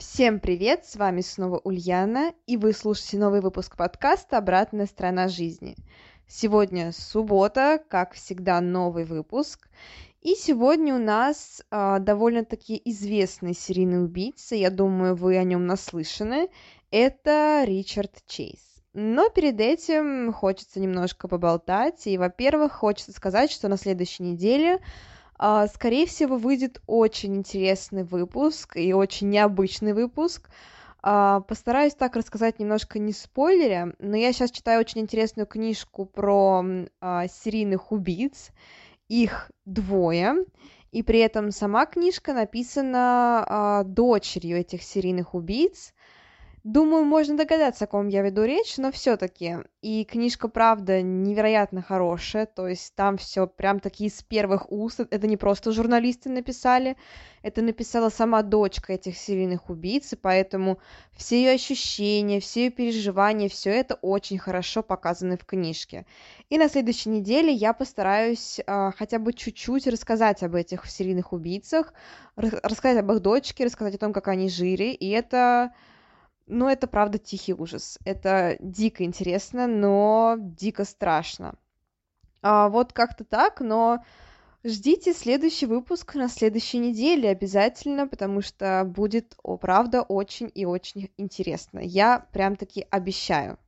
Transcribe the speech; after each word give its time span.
Всем 0.00 0.40
привет, 0.40 0.86
с 0.86 0.96
вами 0.96 1.20
снова 1.20 1.60
Ульяна, 1.62 2.32
и 2.46 2.56
вы 2.56 2.72
слушаете 2.72 3.18
новый 3.18 3.42
выпуск 3.42 3.76
подкаста 3.76 4.38
«Обратная 4.38 4.86
сторона 4.86 5.28
жизни». 5.28 5.76
Сегодня 6.26 6.92
суббота, 6.92 7.78
как 7.86 8.14
всегда, 8.14 8.62
новый 8.62 9.04
выпуск, 9.04 9.68
и 10.22 10.34
сегодня 10.36 10.94
у 10.94 10.98
нас 10.98 11.62
э, 11.70 11.98
довольно-таки 12.00 12.80
известный 12.86 13.52
серийный 13.52 14.02
убийца, 14.02 14.54
я 14.54 14.70
думаю, 14.70 15.16
вы 15.16 15.36
о 15.36 15.44
нем 15.44 15.66
наслышаны, 15.66 16.48
это 16.90 17.64
Ричард 17.66 18.22
Чейз. 18.26 18.60
Но 18.94 19.28
перед 19.28 19.60
этим 19.60 20.32
хочется 20.32 20.80
немножко 20.80 21.28
поболтать, 21.28 22.06
и, 22.06 22.16
во-первых, 22.16 22.72
хочется 22.72 23.12
сказать, 23.12 23.50
что 23.50 23.68
на 23.68 23.76
следующей 23.76 24.22
неделе 24.22 24.80
скорее 25.68 26.06
всего, 26.06 26.36
выйдет 26.36 26.82
очень 26.86 27.36
интересный 27.36 28.04
выпуск 28.04 28.76
и 28.76 28.92
очень 28.92 29.30
необычный 29.30 29.94
выпуск. 29.94 30.50
А, 31.02 31.40
постараюсь 31.40 31.94
так 31.94 32.14
рассказать 32.16 32.58
немножко 32.58 32.98
не 32.98 33.12
спойлеря, 33.12 33.94
но 33.98 34.16
я 34.16 34.32
сейчас 34.32 34.50
читаю 34.50 34.80
очень 34.80 35.00
интересную 35.00 35.46
книжку 35.46 36.04
про 36.04 36.62
а, 37.00 37.26
серийных 37.28 37.90
убийц. 37.90 38.50
Их 39.08 39.50
двое. 39.64 40.44
И 40.92 41.02
при 41.02 41.20
этом 41.20 41.52
сама 41.52 41.86
книжка 41.86 42.34
написана 42.34 43.82
дочерью 43.86 44.58
этих 44.58 44.82
серийных 44.82 45.34
убийц. 45.34 45.94
Думаю, 46.62 47.04
можно 47.04 47.38
догадаться, 47.38 47.84
о 47.84 47.86
ком 47.86 48.08
я 48.08 48.20
веду 48.20 48.44
речь, 48.44 48.76
но 48.76 48.92
все-таки. 48.92 49.56
И 49.80 50.04
книжка, 50.04 50.46
правда, 50.46 51.00
невероятно 51.00 51.80
хорошая, 51.80 52.44
то 52.44 52.68
есть 52.68 52.94
там 52.94 53.16
все 53.16 53.46
прям 53.46 53.80
такие 53.80 54.10
с 54.10 54.22
первых 54.22 54.70
уст. 54.70 55.00
Это 55.00 55.26
не 55.26 55.38
просто 55.38 55.72
журналисты 55.72 56.28
написали, 56.28 56.98
это 57.40 57.62
написала 57.62 58.10
сама 58.10 58.42
дочка 58.42 58.92
этих 58.92 59.16
серийных 59.16 59.70
убийц, 59.70 60.12
и 60.12 60.16
поэтому 60.16 60.78
все 61.16 61.42
ее 61.42 61.52
ощущения, 61.52 62.40
все 62.40 62.64
ее 62.64 62.70
переживания, 62.70 63.48
все 63.48 63.70
это 63.70 63.94
очень 63.94 64.36
хорошо 64.38 64.82
показано 64.82 65.38
в 65.38 65.46
книжке. 65.46 66.04
И 66.50 66.58
на 66.58 66.68
следующей 66.68 67.08
неделе 67.08 67.50
я 67.54 67.72
постараюсь 67.72 68.60
э, 68.60 68.90
хотя 68.98 69.18
бы 69.18 69.32
чуть-чуть 69.32 69.86
рассказать 69.86 70.42
об 70.42 70.54
этих 70.54 70.84
серийных 70.84 71.32
убийцах, 71.32 71.94
рассказать 72.36 72.98
об 72.98 73.10
их 73.12 73.20
дочке, 73.20 73.64
рассказать 73.64 73.94
о 73.94 73.98
том, 73.98 74.12
как 74.12 74.28
они 74.28 74.50
жили, 74.50 74.92
и 74.92 75.08
это 75.08 75.72
ну, 76.50 76.68
это 76.68 76.86
правда 76.86 77.18
тихий 77.18 77.54
ужас. 77.54 77.98
Это 78.04 78.56
дико 78.60 79.04
интересно, 79.04 79.66
но 79.66 80.36
дико 80.38 80.84
страшно. 80.84 81.54
А, 82.42 82.68
вот 82.68 82.92
как-то 82.92 83.24
так, 83.24 83.60
но 83.60 84.04
ждите 84.64 85.12
следующий 85.12 85.66
выпуск 85.66 86.14
на 86.14 86.28
следующей 86.28 86.78
неделе 86.78 87.30
обязательно, 87.30 88.06
потому 88.06 88.42
что 88.42 88.84
будет, 88.84 89.36
о, 89.42 89.56
правда, 89.56 90.02
очень 90.02 90.50
и 90.54 90.64
очень 90.66 91.10
интересно. 91.16 91.78
Я 91.78 92.26
прям 92.32 92.56
таки 92.56 92.86
обещаю. 92.90 93.58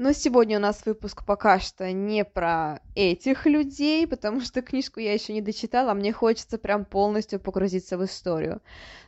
Но 0.00 0.12
сегодня 0.12 0.56
у 0.56 0.62
нас 0.62 0.86
выпуск 0.86 1.26
пока 1.26 1.60
что 1.60 1.92
не 1.92 2.24
про 2.24 2.80
этих 2.94 3.44
людей, 3.44 4.06
потому 4.06 4.40
что 4.40 4.62
книжку 4.62 4.98
я 4.98 5.12
еще 5.12 5.34
не 5.34 5.42
дочитала, 5.42 5.90
а 5.90 5.94
мне 5.94 6.10
хочется 6.10 6.56
прям 6.56 6.86
полностью 6.86 7.38
погрузиться 7.38 7.98
в 7.98 8.04
историю. 8.06 8.62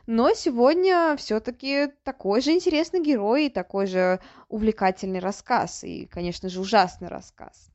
Но 0.05 0.31
сегодня 0.35 1.15
все-таки 1.17 1.87
такой 2.03 2.41
же 2.41 2.51
интересный 2.51 3.01
герой 3.01 3.47
и 3.47 3.49
такой 3.49 3.87
же 3.87 4.19
увлекательный 4.49 5.17
рассказ, 5.17 5.83
и, 5.83 6.05
конечно 6.05 6.47
же, 6.47 6.61
ужасный 6.61 7.07
рассказ. 7.07 7.71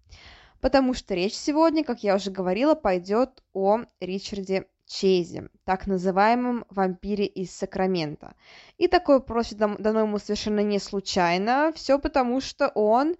Потому 0.61 0.95
что 0.95 1.17
речь 1.17 1.35
сегодня, 1.35 1.83
как 1.83 2.05
я 2.05 2.15
уже 2.15 2.31
говорила, 2.31 2.77
пойдет 2.77 3.43
о 3.53 3.81
Ричарде 3.99 4.69
Чейзе, 4.89 5.51
так 5.65 5.87
называемом 5.87 6.65
вампире 6.71 7.27
из 7.27 7.55
Сакрамента. 7.55 8.35
И 8.79 8.89
такое 8.89 9.21
просит 9.21 9.59
дано 9.59 10.01
ему 10.01 10.19
совершенно 10.19 10.61
не 10.61 10.79
случайно, 10.79 11.73
все 11.75 11.99
потому 11.99 12.41
что 12.41 12.69
он 12.69 13.17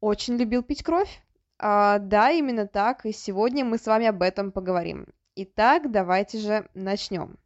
очень 0.00 0.36
любил 0.36 0.62
пить 0.62 0.82
кровь. 0.84 1.20
А, 1.58 1.98
да, 1.98 2.30
именно 2.30 2.66
так, 2.66 3.04
и 3.04 3.12
сегодня 3.12 3.64
мы 3.64 3.76
с 3.76 3.86
вами 3.86 4.06
об 4.06 4.22
этом 4.22 4.52
поговорим. 4.52 5.08
Итак, 5.34 5.90
давайте 5.90 6.38
же 6.38 6.68
начнем. 6.74 7.36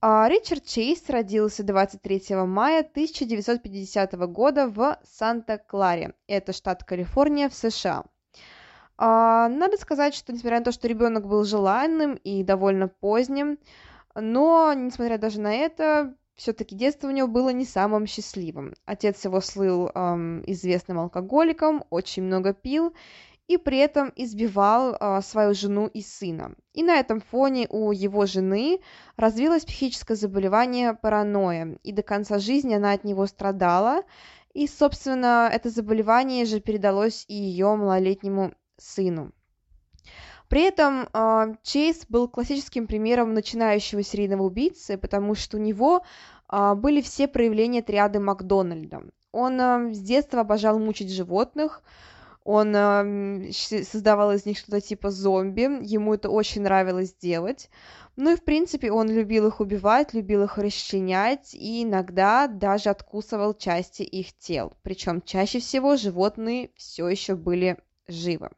А, 0.00 0.28
Ричард 0.28 0.64
Чейз 0.64 1.08
родился 1.08 1.62
23 1.62 2.36
мая 2.46 2.80
1950 2.80 4.12
года 4.28 4.68
в 4.68 4.98
Санта-Кларе, 5.02 6.14
это 6.26 6.52
штат 6.52 6.84
Калифорния 6.84 7.48
в 7.48 7.54
США. 7.54 8.04
А, 8.96 9.48
надо 9.48 9.76
сказать, 9.76 10.14
что 10.14 10.32
несмотря 10.32 10.58
на 10.58 10.64
то, 10.64 10.72
что 10.72 10.88
ребенок 10.88 11.26
был 11.26 11.44
желанным 11.44 12.14
и 12.14 12.42
довольно 12.42 12.88
поздним, 12.88 13.58
но, 14.14 14.72
несмотря 14.74 15.18
даже 15.18 15.40
на 15.40 15.52
это, 15.52 16.14
все-таки 16.36 16.74
детство 16.74 17.08
у 17.08 17.10
него 17.10 17.28
было 17.28 17.50
не 17.50 17.64
самым 17.64 18.06
счастливым. 18.06 18.74
Отец 18.84 19.24
его 19.24 19.40
слыл 19.40 19.90
эм, 19.94 20.42
известным 20.46 20.98
алкоголиком, 20.98 21.84
очень 21.90 22.22
много 22.22 22.52
пил 22.52 22.94
и 23.46 23.58
при 23.58 23.78
этом 23.78 24.10
избивал 24.16 24.96
э, 24.98 25.20
свою 25.20 25.54
жену 25.54 25.86
и 25.86 26.00
сына. 26.00 26.54
И 26.72 26.82
на 26.82 26.98
этом 26.98 27.20
фоне 27.20 27.66
у 27.68 27.92
его 27.92 28.24
жены 28.26 28.80
развилось 29.16 29.64
психическое 29.64 30.14
заболевание 30.14 30.94
паранойя, 30.94 31.78
и 31.82 31.92
до 31.92 32.02
конца 32.02 32.38
жизни 32.38 32.74
она 32.74 32.92
от 32.92 33.04
него 33.04 33.26
страдала. 33.26 34.02
И, 34.54 34.66
собственно, 34.66 35.50
это 35.52 35.68
заболевание 35.68 36.46
же 36.46 36.60
передалось 36.60 37.24
и 37.28 37.34
ее 37.34 37.74
малолетнему 37.74 38.54
сыну. 38.76 39.32
При 40.48 40.62
этом 40.62 41.08
э, 41.12 41.54
Чейз 41.62 42.06
был 42.08 42.28
классическим 42.28 42.86
примером 42.86 43.34
начинающего 43.34 44.02
серийного 44.02 44.42
убийцы, 44.42 44.98
потому 44.98 45.34
что 45.34 45.56
у 45.56 45.60
него 45.60 46.04
э, 46.52 46.74
были 46.74 47.00
все 47.00 47.26
проявления 47.26 47.82
триады 47.82 48.20
Макдональда. 48.20 49.02
Он 49.32 49.60
э, 49.60 49.94
с 49.94 49.98
детства 50.00 50.40
обожал 50.40 50.78
мучить 50.78 51.10
животных, 51.10 51.82
он 52.44 52.76
э, 52.76 53.50
создавал 53.52 54.32
из 54.32 54.44
них 54.44 54.58
что-то 54.58 54.82
типа 54.82 55.10
зомби, 55.10 55.82
ему 55.82 56.14
это 56.14 56.28
очень 56.28 56.62
нравилось 56.62 57.14
делать. 57.14 57.70
Ну 58.16 58.32
и, 58.32 58.36
в 58.36 58.44
принципе, 58.44 58.92
он 58.92 59.10
любил 59.10 59.48
их 59.48 59.60
убивать, 59.60 60.12
любил 60.12 60.44
их 60.44 60.58
расчленять 60.58 61.54
и 61.54 61.82
иногда 61.82 62.46
даже 62.46 62.90
откусывал 62.90 63.54
части 63.54 64.02
их 64.02 64.36
тел. 64.38 64.72
Причем 64.82 65.20
чаще 65.22 65.58
всего 65.58 65.96
животные 65.96 66.70
все 66.76 67.08
еще 67.08 67.34
были 67.34 67.78
живы. 68.06 68.50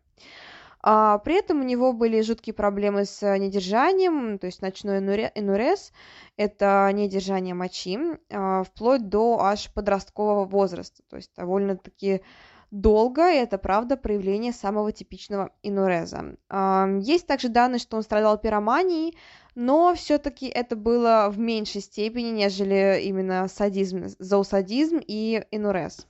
А, 0.88 1.19
при 1.19 1.35
этом 1.35 1.62
у 1.62 1.65
него 1.65 1.93
были 1.93 2.21
жуткие 2.21 2.55
проблемы 2.55 3.06
с 3.06 3.21
э, 3.21 3.37
недержанием, 3.38 4.38
то 4.38 4.47
есть 4.47 4.62
ночной 4.62 4.99
энурез, 4.99 5.93
это 6.37 6.88
недержание 6.93 7.55
мочи, 7.55 7.99
а, 8.31 8.62
вплоть 8.62 9.09
до 9.09 9.41
аж 9.41 9.69
подросткового 9.75 10.44
возраста, 10.44 11.03
то 11.11 11.17
есть 11.17 11.33
довольно-таки 11.37 12.23
долго, 12.71 13.29
и 13.33 13.37
это 13.37 13.59
правда 13.59 13.97
проявление 13.97 14.53
самого 14.53 14.93
типичного 14.93 15.50
инуреза. 15.65 16.37
А, 16.49 16.87
есть 17.00 17.27
также 17.27 17.49
данные, 17.49 17.81
что 17.81 17.97
он 17.97 18.05
страдал 18.05 18.38
пироманией, 18.38 19.19
но 19.56 19.93
все-таки 19.97 20.47
это 20.47 20.77
было 20.77 21.27
в 21.33 21.38
меньшей 21.41 21.81
степени, 21.81 22.29
нежели 22.29 23.00
именно 23.03 23.49
садизм, 23.49 24.05
зоосадизм 24.21 25.00
и 25.05 25.44
инурез 25.50 26.06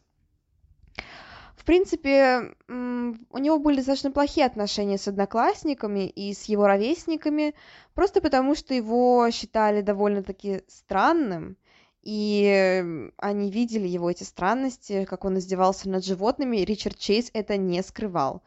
принципе, 1.66 2.54
у 2.68 3.38
него 3.38 3.58
были 3.58 3.76
достаточно 3.76 4.10
плохие 4.10 4.46
отношения 4.46 4.96
с 4.96 5.08
одноклассниками 5.08 6.08
и 6.08 6.32
с 6.32 6.44
его 6.44 6.66
ровесниками, 6.66 7.54
просто 7.94 8.22
потому 8.22 8.54
что 8.54 8.72
его 8.72 9.28
считали 9.30 9.82
довольно-таки 9.82 10.62
странным, 10.68 11.58
и 12.02 13.10
они 13.18 13.50
видели 13.50 13.88
его 13.88 14.10
эти 14.10 14.22
странности, 14.22 15.04
как 15.04 15.24
он 15.24 15.38
издевался 15.38 15.90
над 15.90 16.04
животными, 16.04 16.58
Ричард 16.58 16.98
Чейз 16.98 17.30
это 17.34 17.56
не 17.56 17.82
скрывал. 17.82 18.42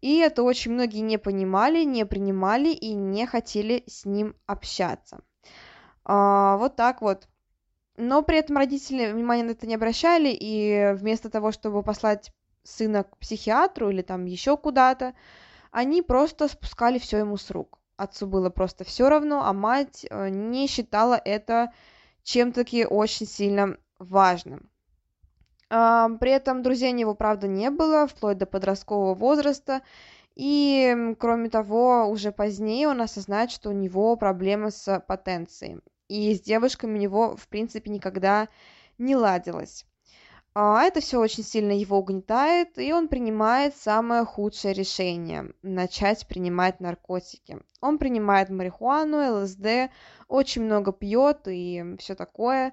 И 0.00 0.18
это 0.18 0.42
очень 0.42 0.72
многие 0.72 1.00
не 1.00 1.16
понимали, 1.16 1.84
не 1.84 2.04
принимали 2.04 2.70
и 2.70 2.92
не 2.92 3.24
хотели 3.26 3.84
с 3.86 4.04
ним 4.04 4.34
общаться. 4.46 5.20
А, 6.04 6.56
вот 6.58 6.76
так 6.76 7.00
вот. 7.00 7.28
Но 7.96 8.22
при 8.22 8.38
этом 8.38 8.56
родители 8.56 9.12
внимания 9.12 9.44
на 9.44 9.52
это 9.52 9.66
не 9.66 9.76
обращали, 9.76 10.36
и 10.38 10.92
вместо 10.96 11.30
того, 11.30 11.52
чтобы 11.52 11.82
послать 11.82 12.32
сына 12.64 13.04
к 13.04 13.16
психиатру 13.18 13.90
или 13.90 14.02
там 14.02 14.24
еще 14.24 14.56
куда-то, 14.56 15.14
они 15.70 16.02
просто 16.02 16.48
спускали 16.48 16.98
все 16.98 17.18
ему 17.18 17.36
с 17.36 17.50
рук. 17.50 17.78
Отцу 17.96 18.26
было 18.26 18.50
просто 18.50 18.84
все 18.84 19.08
равно, 19.08 19.44
а 19.44 19.52
мать 19.52 20.04
э, 20.08 20.28
не 20.28 20.66
считала 20.66 21.14
это 21.14 21.72
чем-таки 22.24 22.84
очень 22.86 23.26
сильно 23.26 23.76
важным. 23.98 24.68
А, 25.70 26.08
при 26.20 26.32
этом 26.32 26.62
друзей 26.62 26.92
у 26.92 26.96
него, 26.96 27.14
правда, 27.14 27.46
не 27.46 27.70
было, 27.70 28.06
вплоть 28.06 28.38
до 28.38 28.46
подросткового 28.46 29.14
возраста, 29.14 29.82
и, 30.34 31.14
кроме 31.20 31.48
того, 31.48 32.06
уже 32.06 32.32
позднее 32.32 32.88
он 32.88 33.00
осознает, 33.00 33.50
что 33.50 33.70
у 33.70 33.72
него 33.72 34.16
проблемы 34.16 34.70
с 34.70 35.00
потенцией, 35.06 35.80
и 36.08 36.34
с 36.34 36.40
девушками 36.40 36.98
у 36.98 37.00
него, 37.00 37.36
в 37.36 37.48
принципе, 37.48 37.90
никогда 37.90 38.48
не 38.98 39.14
ладилось. 39.14 39.86
А 40.56 40.84
это 40.84 41.00
все 41.00 41.18
очень 41.18 41.42
сильно 41.42 41.72
его 41.72 41.98
угнетает, 41.98 42.78
и 42.78 42.92
он 42.92 43.08
принимает 43.08 43.76
самое 43.76 44.24
худшее 44.24 44.72
решение– 44.72 45.52
начать 45.62 46.28
принимать 46.28 46.78
наркотики. 46.78 47.58
Он 47.80 47.98
принимает 47.98 48.50
марихуану, 48.50 49.40
ЛСД, 49.40 49.90
очень 50.28 50.62
много 50.62 50.92
пьет 50.92 51.48
и 51.48 51.96
все 51.98 52.14
такое. 52.14 52.72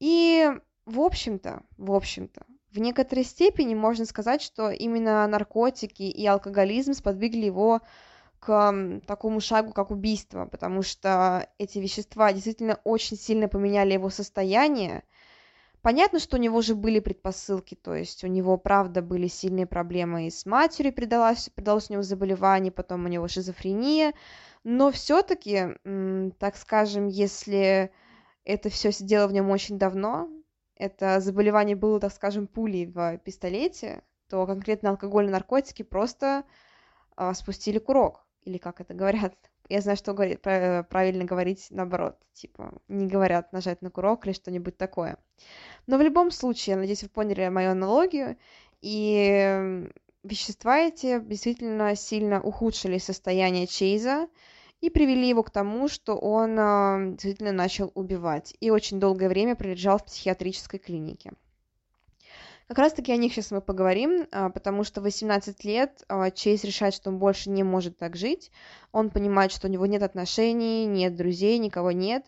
И, 0.00 0.52
в 0.84 1.00
общем-то, 1.00 1.62
в 1.78 1.92
общем-то, 1.92 2.44
в 2.72 2.78
некоторой 2.78 3.24
степени 3.24 3.74
можно 3.74 4.04
сказать, 4.04 4.42
что 4.42 4.68
именно 4.70 5.26
наркотики 5.26 6.02
и 6.02 6.26
алкоголизм 6.26 6.92
сподвигли 6.92 7.46
его 7.46 7.80
к 8.38 9.00
такому 9.06 9.40
шагу, 9.40 9.72
как 9.72 9.90
убийство, 9.90 10.44
потому 10.44 10.82
что 10.82 11.48
эти 11.56 11.78
вещества 11.78 12.34
действительно 12.34 12.80
очень 12.84 13.16
сильно 13.16 13.48
поменяли 13.48 13.94
его 13.94 14.10
состояние, 14.10 15.04
Понятно, 15.84 16.18
что 16.18 16.38
у 16.38 16.40
него 16.40 16.62
же 16.62 16.74
были 16.74 16.98
предпосылки, 16.98 17.74
то 17.74 17.94
есть 17.94 18.24
у 18.24 18.26
него, 18.26 18.56
правда, 18.56 19.02
были 19.02 19.26
сильные 19.26 19.66
проблемы 19.66 20.26
и 20.26 20.30
с 20.30 20.46
матерью, 20.46 20.94
передалось, 20.94 21.50
передалось 21.50 21.90
у 21.90 21.92
него 21.92 22.02
заболевание, 22.02 22.72
потом 22.72 23.04
у 23.04 23.08
него 23.08 23.28
шизофрения, 23.28 24.14
но 24.62 24.90
все-таки, 24.90 25.76
так 26.38 26.56
скажем, 26.56 27.08
если 27.08 27.92
это 28.44 28.70
все 28.70 28.92
сидело 28.92 29.26
в 29.26 29.34
нем 29.34 29.50
очень 29.50 29.78
давно, 29.78 30.30
это 30.74 31.20
заболевание 31.20 31.76
было, 31.76 32.00
так 32.00 32.14
скажем, 32.14 32.46
пулей 32.46 32.86
в 32.86 33.18
пистолете, 33.18 34.04
то 34.30 34.46
конкретно 34.46 34.88
алкоголь 34.88 35.26
и 35.26 35.30
наркотики 35.30 35.82
просто 35.82 36.44
а, 37.14 37.34
спустили 37.34 37.78
курок, 37.78 38.24
или 38.40 38.56
как 38.56 38.80
это 38.80 38.94
говорят 38.94 39.34
я 39.68 39.80
знаю, 39.80 39.96
что 39.96 40.12
говорит, 40.12 40.40
правильно 40.42 41.24
говорить 41.24 41.66
наоборот, 41.70 42.16
типа, 42.32 42.72
не 42.88 43.06
говорят 43.06 43.52
нажать 43.52 43.82
на 43.82 43.90
курок 43.90 44.26
или 44.26 44.32
что-нибудь 44.32 44.76
такое. 44.76 45.18
Но 45.86 45.98
в 45.98 46.02
любом 46.02 46.30
случае, 46.30 46.74
я 46.74 46.78
надеюсь, 46.78 47.02
вы 47.02 47.08
поняли 47.08 47.48
мою 47.48 47.70
аналогию, 47.70 48.36
и 48.80 49.88
вещества 50.22 50.78
эти 50.78 51.20
действительно 51.20 51.94
сильно 51.96 52.40
ухудшили 52.42 52.98
состояние 52.98 53.66
Чейза 53.66 54.28
и 54.80 54.90
привели 54.90 55.28
его 55.28 55.42
к 55.42 55.50
тому, 55.50 55.88
что 55.88 56.16
он 56.16 56.56
а, 56.58 56.98
действительно 57.10 57.52
начал 57.52 57.90
убивать 57.94 58.54
и 58.60 58.70
очень 58.70 59.00
долгое 59.00 59.28
время 59.28 59.56
пролежал 59.56 59.98
в 59.98 60.04
психиатрической 60.04 60.78
клинике. 60.78 61.32
Как 62.68 62.78
раз-таки 62.78 63.12
о 63.12 63.16
них 63.16 63.32
сейчас 63.32 63.50
мы 63.50 63.60
поговорим, 63.60 64.26
а, 64.32 64.48
потому 64.48 64.84
что 64.84 65.00
в 65.00 65.04
18 65.04 65.64
лет 65.64 66.02
а, 66.08 66.30
Чейз 66.30 66.64
решает, 66.64 66.94
что 66.94 67.10
он 67.10 67.18
больше 67.18 67.50
не 67.50 67.62
может 67.62 67.98
так 67.98 68.16
жить. 68.16 68.50
Он 68.90 69.10
понимает, 69.10 69.52
что 69.52 69.66
у 69.66 69.70
него 69.70 69.84
нет 69.84 70.02
отношений, 70.02 70.86
нет 70.86 71.14
друзей, 71.14 71.58
никого 71.58 71.92
нет. 71.92 72.24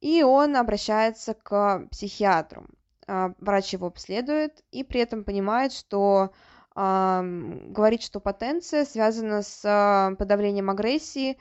И 0.00 0.22
он 0.22 0.56
обращается 0.56 1.34
к 1.34 1.86
психиатру. 1.90 2.66
А, 3.08 3.32
врач 3.38 3.72
его 3.72 3.88
обследует 3.88 4.62
и 4.70 4.84
при 4.84 5.00
этом 5.00 5.24
понимает, 5.24 5.72
что 5.72 6.32
говорит, 6.74 8.00
что 8.00 8.18
потенция 8.18 8.86
связана 8.86 9.42
с 9.42 10.16
подавлением 10.18 10.70
агрессии, 10.70 11.36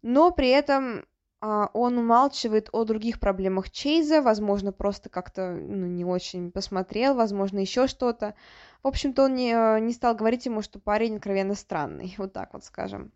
но 0.00 0.30
при 0.30 0.48
этом 0.48 1.04
он 1.40 1.96
умалчивает 1.96 2.68
о 2.72 2.84
других 2.84 3.18
проблемах 3.18 3.70
Чейза, 3.70 4.20
возможно, 4.20 4.72
просто 4.72 5.08
как-то 5.08 5.52
ну, 5.52 5.86
не 5.86 6.04
очень 6.04 6.50
посмотрел, 6.52 7.14
возможно, 7.14 7.58
еще 7.58 7.86
что-то. 7.86 8.34
В 8.82 8.88
общем-то, 8.88 9.24
он 9.24 9.34
не, 9.34 9.52
э, 9.52 9.80
не 9.80 9.94
стал 9.94 10.14
говорить 10.14 10.44
ему, 10.46 10.60
что 10.60 10.78
парень 10.78 11.16
откровенно 11.16 11.54
странный, 11.54 12.14
вот 12.18 12.34
так 12.34 12.52
вот 12.52 12.64
скажем. 12.64 13.12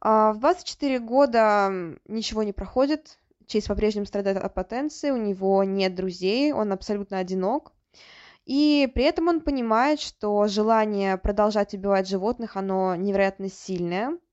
А, 0.00 0.32
в 0.32 0.38
24 0.38 0.98
года 1.00 1.70
ничего 2.08 2.42
не 2.42 2.52
проходит, 2.52 3.18
Чейз 3.46 3.66
по-прежнему 3.66 4.06
страдает 4.06 4.38
от 4.38 4.54
потенции, 4.54 5.10
у 5.10 5.18
него 5.18 5.62
нет 5.62 5.94
друзей, 5.94 6.52
он 6.52 6.72
абсолютно 6.72 7.18
одинок. 7.18 7.72
И 8.46 8.90
при 8.94 9.04
этом 9.04 9.28
он 9.28 9.40
понимает, 9.40 10.00
что 10.00 10.48
желание 10.48 11.18
продолжать 11.18 11.74
убивать 11.74 12.08
животных, 12.08 12.56
оно 12.56 12.96
невероятно 12.96 13.50
сильное– 13.50 14.16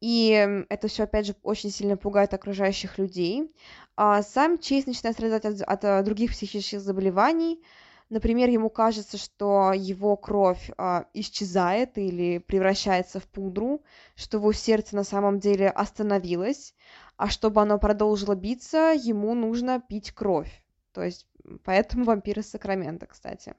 и 0.00 0.64
это 0.68 0.88
все, 0.88 1.04
опять 1.04 1.26
же, 1.26 1.36
очень 1.42 1.70
сильно 1.70 1.96
пугает 1.96 2.32
окружающих 2.32 2.98
людей. 2.98 3.52
А 3.96 4.22
сам 4.22 4.58
Чейз 4.58 4.86
начинает 4.86 5.16
страдать 5.16 5.44
от, 5.44 5.60
от 5.60 5.84
э, 5.84 6.02
других 6.02 6.30
психических 6.30 6.80
заболеваний. 6.80 7.62
Например, 8.08 8.48
ему 8.48 8.70
кажется, 8.70 9.18
что 9.18 9.72
его 9.72 10.16
кровь 10.16 10.70
а, 10.76 11.06
исчезает 11.14 11.96
или 11.96 12.38
превращается 12.38 13.20
в 13.20 13.28
пудру, 13.28 13.84
что 14.16 14.38
его 14.38 14.52
сердце 14.52 14.96
на 14.96 15.04
самом 15.04 15.38
деле 15.38 15.68
остановилось, 15.68 16.74
а 17.16 17.28
чтобы 17.28 17.62
оно 17.62 17.78
продолжило 17.78 18.34
биться, 18.34 18.94
ему 18.96 19.34
нужно 19.34 19.80
пить 19.80 20.10
кровь. 20.10 20.50
То 20.92 21.04
есть 21.04 21.28
поэтому 21.62 22.04
вампиры 22.04 22.42
Сакрамента, 22.42 23.06
кстати. 23.06 23.54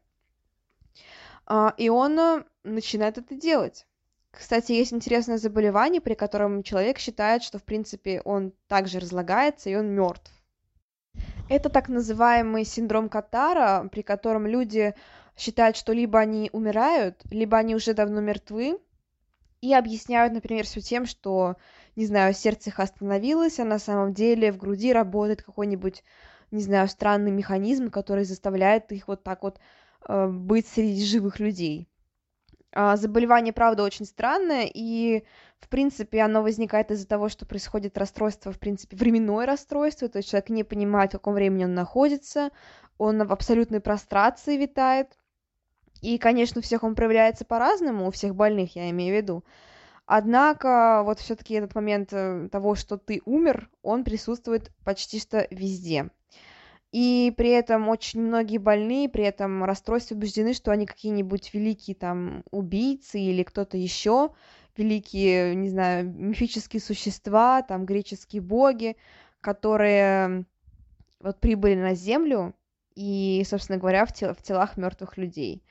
А, 1.45 1.73
и 1.77 1.87
он 1.87 2.19
э, 2.19 2.43
начинает 2.63 3.17
это 3.17 3.35
делать. 3.35 3.85
Кстати, 4.31 4.71
есть 4.71 4.93
интересное 4.93 5.37
заболевание, 5.37 5.99
при 5.99 6.13
котором 6.13 6.63
человек 6.63 6.99
считает, 6.99 7.43
что, 7.43 7.59
в 7.59 7.63
принципе, 7.63 8.21
он 8.21 8.53
также 8.67 8.99
разлагается, 8.99 9.69
и 9.69 9.75
он 9.75 9.89
мертв. 9.89 10.31
Это 11.49 11.69
так 11.69 11.89
называемый 11.89 12.63
синдром 12.63 13.09
Катара, 13.09 13.87
при 13.91 14.01
котором 14.01 14.47
люди 14.47 14.95
считают, 15.35 15.75
что 15.75 15.91
либо 15.91 16.19
они 16.19 16.49
умирают, 16.53 17.21
либо 17.29 17.57
они 17.57 17.75
уже 17.75 17.93
давно 17.93 18.21
мертвы, 18.21 18.79
и 19.59 19.73
объясняют, 19.73 20.33
например, 20.33 20.65
все 20.65 20.81
тем, 20.81 21.05
что, 21.05 21.57
не 21.95 22.05
знаю, 22.05 22.33
сердце 22.33 22.69
их 22.69 22.79
остановилось, 22.79 23.59
а 23.59 23.65
на 23.65 23.79
самом 23.79 24.13
деле 24.13 24.51
в 24.51 24.57
груди 24.57 24.93
работает 24.93 25.43
какой-нибудь, 25.43 26.03
не 26.51 26.63
знаю, 26.63 26.87
странный 26.87 27.31
механизм, 27.31 27.91
который 27.91 28.23
заставляет 28.23 28.91
их 28.91 29.07
вот 29.07 29.23
так 29.23 29.43
вот 29.43 29.59
э, 30.07 30.27
быть 30.27 30.67
среди 30.67 31.05
живых 31.05 31.39
людей. 31.39 31.90
А, 32.73 32.95
заболевание, 32.95 33.51
правда, 33.53 33.83
очень 33.83 34.05
странное, 34.05 34.69
и, 34.73 35.23
в 35.59 35.67
принципе, 35.67 36.21
оно 36.21 36.41
возникает 36.41 36.91
из-за 36.91 37.07
того, 37.07 37.27
что 37.27 37.45
происходит 37.45 37.97
расстройство, 37.97 38.51
в 38.51 38.59
принципе, 38.59 38.95
временное 38.95 39.45
расстройство, 39.45 40.07
то 40.07 40.17
есть 40.17 40.29
человек 40.29 40.49
не 40.49 40.63
понимает, 40.63 41.11
в 41.11 41.13
каком 41.13 41.33
времени 41.33 41.65
он 41.65 41.73
находится, 41.73 42.51
он 42.97 43.25
в 43.27 43.33
абсолютной 43.33 43.81
прострации 43.81 44.55
витает, 44.55 45.17
и, 46.01 46.17
конечно, 46.17 46.59
у 46.59 46.61
всех 46.63 46.83
он 46.83 46.95
проявляется 46.95 47.43
по-разному, 47.43 48.07
у 48.07 48.11
всех 48.11 48.35
больных, 48.35 48.75
я 48.75 48.89
имею 48.89 49.13
в 49.13 49.17
виду. 49.17 49.43
Однако, 50.05 51.03
вот 51.05 51.19
все-таки 51.19 51.53
этот 51.53 51.75
момент 51.75 52.09
э, 52.11 52.49
того, 52.51 52.75
что 52.75 52.97
ты 52.97 53.21
умер, 53.25 53.69
он 53.81 54.03
присутствует 54.03 54.71
почти 54.83 55.19
что 55.19 55.47
везде. 55.51 56.09
И 56.91 57.33
при 57.37 57.49
этом 57.49 57.87
очень 57.87 58.21
многие 58.21 58.57
больные, 58.57 59.07
при 59.07 59.23
этом 59.23 59.63
расстройстве 59.63 60.17
убеждены, 60.17 60.53
что 60.53 60.71
они 60.71 60.85
какие-нибудь 60.85 61.53
великие 61.53 61.95
там 61.95 62.43
убийцы 62.51 63.19
или 63.19 63.43
кто-то 63.43 63.77
еще, 63.77 64.31
великие, 64.75 65.55
не 65.55 65.69
знаю, 65.69 66.05
мифические 66.13 66.81
существа, 66.81 67.61
там 67.61 67.85
греческие 67.85 68.41
боги, 68.41 68.97
которые 69.39 70.45
вот 71.21 71.39
прибыли 71.39 71.75
на 71.75 71.93
Землю 71.93 72.53
и, 72.95 73.43
собственно 73.47 73.79
говоря, 73.79 74.05
в, 74.05 74.13
тел 74.13 74.33
в 74.33 74.41
телах 74.41 74.75
мертвых 74.75 75.17
людей. 75.17 75.63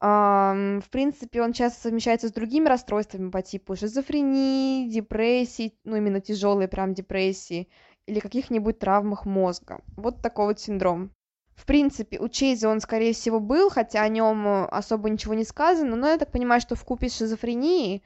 Um, 0.00 0.80
в 0.80 0.90
принципе, 0.90 1.42
он 1.42 1.52
часто 1.52 1.80
совмещается 1.80 2.28
с 2.28 2.32
другими 2.32 2.68
расстройствами 2.68 3.30
по 3.30 3.42
типу 3.42 3.74
шизофрении, 3.74 4.88
депрессии, 4.88 5.76
ну, 5.82 5.96
именно 5.96 6.20
тяжелые 6.20 6.68
прям 6.68 6.94
депрессии, 6.94 7.68
или 8.08 8.20
каких-нибудь 8.20 8.78
травмах 8.78 9.26
мозга. 9.26 9.80
Вот 9.96 10.22
такой 10.22 10.46
вот 10.46 10.60
синдром. 10.60 11.10
В 11.54 11.66
принципе, 11.66 12.18
у 12.20 12.28
Чейза 12.28 12.68
он, 12.68 12.80
скорее 12.80 13.12
всего, 13.12 13.40
был, 13.40 13.68
хотя 13.68 14.02
о 14.02 14.08
нем 14.08 14.46
э, 14.46 14.64
особо 14.66 15.10
ничего 15.10 15.34
не 15.34 15.44
сказано, 15.44 15.96
но 15.96 16.08
я 16.08 16.16
так 16.16 16.30
понимаю, 16.30 16.60
что 16.60 16.76
в 16.76 16.84
купе 16.84 17.08
с 17.08 17.18
шизофренией, 17.18 18.02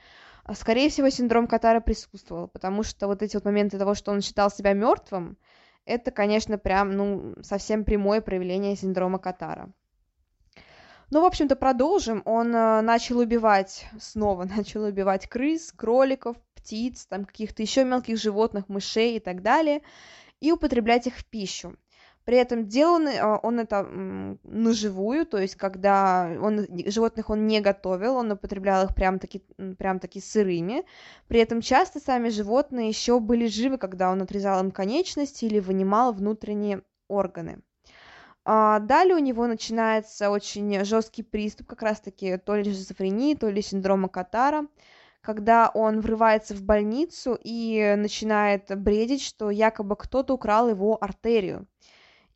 э, 0.46 0.54
скорее 0.54 0.88
всего, 0.88 1.10
синдром 1.10 1.46
Катара 1.46 1.80
присутствовал, 1.80 2.48
потому 2.48 2.82
что 2.82 3.06
вот 3.06 3.22
эти 3.22 3.36
вот 3.36 3.44
моменты 3.44 3.78
того, 3.78 3.94
что 3.94 4.10
он 4.10 4.22
считал 4.22 4.50
себя 4.50 4.72
мертвым, 4.72 5.36
это, 5.84 6.10
конечно, 6.10 6.58
прям, 6.58 6.96
ну, 6.96 7.34
совсем 7.42 7.84
прямое 7.84 8.22
проявление 8.22 8.74
синдрома 8.74 9.18
Катара. 9.18 9.70
Ну, 11.12 11.20
в 11.20 11.26
общем-то, 11.26 11.56
продолжим. 11.56 12.22
Он 12.24 12.56
э, 12.56 12.80
начал 12.80 13.18
убивать, 13.18 13.84
снова 14.00 14.44
начал 14.56 14.84
убивать 14.84 15.26
крыс, 15.28 15.70
кроликов, 15.70 16.38
птиц, 16.54 17.04
там 17.04 17.26
каких-то 17.26 17.60
еще 17.60 17.84
мелких 17.84 18.16
животных, 18.16 18.70
мышей 18.70 19.16
и 19.16 19.20
так 19.20 19.42
далее, 19.42 19.82
и 20.40 20.52
употреблять 20.52 21.06
их 21.06 21.18
в 21.18 21.26
пищу. 21.26 21.76
При 22.24 22.38
этом 22.38 22.66
делал 22.66 22.94
он, 22.94 23.08
э, 23.08 23.38
он 23.42 23.60
это 23.60 23.82
на 23.82 24.72
живую, 24.72 25.26
то 25.26 25.36
есть 25.36 25.56
когда 25.56 26.34
он, 26.40 26.66
животных 26.86 27.28
он 27.28 27.46
не 27.46 27.60
готовил, 27.60 28.16
он 28.16 28.32
употреблял 28.32 28.86
их 28.86 28.94
прям 28.94 29.18
таки, 29.18 29.40
прям 29.76 29.98
таки 29.98 30.18
сырыми. 30.18 30.82
При 31.28 31.40
этом 31.40 31.60
часто 31.60 32.00
сами 32.00 32.30
животные 32.30 32.88
еще 32.88 33.20
были 33.20 33.48
живы, 33.48 33.76
когда 33.76 34.10
он 34.10 34.22
отрезал 34.22 34.64
им 34.64 34.70
конечности 34.70 35.44
или 35.44 35.60
вынимал 35.60 36.14
внутренние 36.14 36.80
органы. 37.06 37.60
А, 38.44 38.80
далее 38.80 39.14
у 39.14 39.20
него 39.20 39.46
начинается 39.46 40.30
очень 40.30 40.84
жесткий 40.84 41.22
приступ, 41.22 41.68
как 41.68 41.82
раз-таки 41.82 42.38
то 42.38 42.56
ли 42.56 42.64
шизофрении, 42.64 43.34
то 43.34 43.48
ли 43.48 43.62
синдрома 43.62 44.08
Катара, 44.08 44.66
когда 45.20 45.70
он 45.72 46.00
врывается 46.00 46.54
в 46.54 46.62
больницу 46.62 47.38
и 47.42 47.94
начинает 47.96 48.76
бредить, 48.76 49.22
что 49.22 49.50
якобы 49.50 49.94
кто-то 49.96 50.34
украл 50.34 50.68
его 50.68 51.02
артерию. 51.02 51.66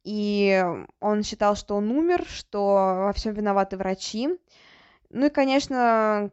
И 0.05 0.65
он 1.01 1.25
считал, 1.25 1.57
что 1.57 1.75
он 1.75 1.91
умер, 1.91 2.25
что 2.29 3.05
во 3.07 3.13
всем 3.13 3.35
виноваты 3.35 3.77
врачи. 3.77 4.29
Ну 5.11 5.27
и, 5.27 5.31
конечно, 5.31 6.31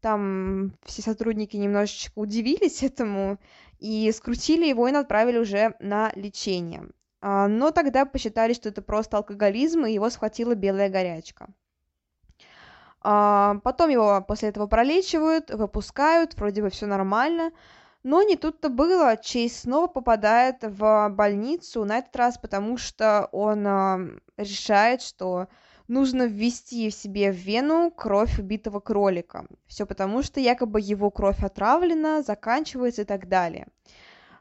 там 0.00 0.72
все 0.84 1.02
сотрудники 1.02 1.56
немножечко 1.56 2.18
удивились 2.18 2.82
этому 2.82 3.38
и 3.78 4.10
скрутили 4.12 4.66
его 4.66 4.88
и 4.88 4.94
отправили 4.94 5.36
уже 5.36 5.74
на 5.80 6.10
лечение. 6.14 6.88
А, 7.20 7.48
но 7.48 7.70
тогда 7.70 8.04
посчитали, 8.04 8.52
что 8.52 8.68
это 8.68 8.82
просто 8.82 9.16
алкоголизм, 9.16 9.84
и 9.84 9.92
его 9.92 10.10
схватила 10.10 10.54
белая 10.54 10.88
горячка. 10.88 11.48
А, 13.02 13.56
потом 13.64 13.90
его 13.90 14.22
после 14.26 14.50
этого 14.50 14.66
пролечивают, 14.66 15.50
выпускают, 15.50 16.34
вроде 16.34 16.62
бы 16.62 16.70
все 16.70 16.86
нормально, 16.86 17.52
но 18.02 18.22
не 18.22 18.36
тут-то 18.36 18.68
было, 18.70 19.16
Чейз 19.16 19.60
снова 19.60 19.86
попадает 19.86 20.56
в 20.62 21.08
больницу, 21.10 21.84
на 21.84 21.98
этот 21.98 22.16
раз 22.16 22.38
потому, 22.38 22.78
что 22.78 23.28
он 23.32 24.20
решает, 24.38 25.02
что 25.02 25.48
нужно 25.86 26.22
ввести 26.22 26.88
в 26.88 26.94
себе 26.94 27.30
в 27.32 27.36
вену 27.36 27.90
кровь 27.90 28.38
убитого 28.38 28.80
кролика. 28.80 29.44
Все 29.66 29.84
потому, 29.84 30.22
что 30.22 30.40
якобы 30.40 30.80
его 30.80 31.10
кровь 31.10 31.42
отравлена, 31.42 32.22
заканчивается 32.22 33.02
и 33.02 33.04
так 33.04 33.28
далее. 33.28 33.66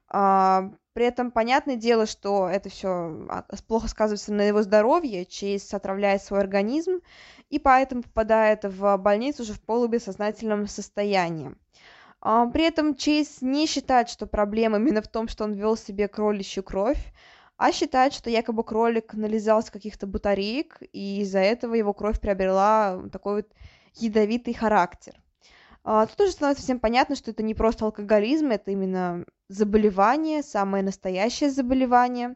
А, 0.09 0.71
при 0.93 1.05
этом 1.05 1.31
понятное 1.31 1.75
дело, 1.75 2.05
что 2.05 2.49
это 2.49 2.69
все 2.69 3.27
а, 3.29 3.45
плохо 3.67 3.87
сказывается 3.87 4.33
на 4.33 4.41
его 4.41 4.63
здоровье, 4.63 5.25
Чейз 5.25 5.73
отравляет 5.73 6.23
свой 6.23 6.39
организм, 6.39 6.99
и 7.49 7.59
поэтому 7.59 8.03
попадает 8.03 8.65
в 8.65 8.97
больницу 8.97 9.43
уже 9.43 9.53
в 9.53 9.61
полубессознательном 9.61 10.67
состоянии. 10.67 11.55
А, 12.21 12.47
при 12.47 12.63
этом 12.63 12.95
Чейз 12.95 13.41
не 13.41 13.67
считает, 13.67 14.09
что 14.09 14.25
проблема 14.27 14.77
именно 14.77 15.01
в 15.01 15.07
том, 15.07 15.27
что 15.27 15.43
он 15.43 15.53
ввел 15.53 15.77
себе 15.77 16.07
кроличью 16.07 16.63
кровь, 16.63 17.13
а 17.57 17.71
считает, 17.71 18.13
что 18.13 18.29
якобы 18.29 18.63
кролик 18.63 19.13
нализался 19.13 19.71
каких-то 19.71 20.07
батареек, 20.07 20.81
и 20.91 21.21
из-за 21.21 21.39
этого 21.39 21.75
его 21.75 21.93
кровь 21.93 22.19
приобрела 22.19 23.01
такой 23.11 23.37
вот 23.37 23.47
ядовитый 23.95 24.53
характер. 24.53 25.13
А, 25.83 26.05
тут 26.05 26.21
уже 26.21 26.31
становится 26.31 26.63
всем 26.63 26.79
понятно, 26.79 27.15
что 27.15 27.31
это 27.31 27.43
не 27.43 27.53
просто 27.53 27.86
алкоголизм, 27.86 28.48
это 28.48 28.71
именно 28.71 29.25
заболевание, 29.48 30.43
самое 30.43 30.83
настоящее 30.83 31.50
заболевание. 31.50 32.36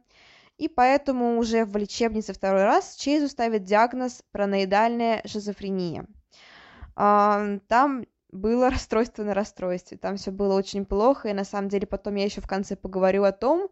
И 0.57 0.67
поэтому 0.67 1.37
уже 1.37 1.65
в 1.65 1.75
лечебнице 1.75 2.33
второй 2.33 2.63
раз 2.63 2.95
Чейзу 2.95 3.27
ставят 3.27 3.63
диагноз 3.63 4.23
параноидальная 4.31 5.21
шизофрения. 5.25 6.05
А, 6.95 7.57
там 7.67 8.05
было 8.31 8.69
расстройство 8.71 9.23
на 9.23 9.33
расстройстве, 9.33 9.97
там 9.97 10.17
все 10.17 10.31
было 10.31 10.55
очень 10.55 10.85
плохо, 10.85 11.29
и 11.29 11.33
на 11.33 11.43
самом 11.43 11.69
деле 11.69 11.87
потом 11.87 12.15
я 12.15 12.25
еще 12.25 12.41
в 12.41 12.47
конце 12.47 12.75
поговорю 12.75 13.23
о 13.23 13.31
том, 13.31 13.69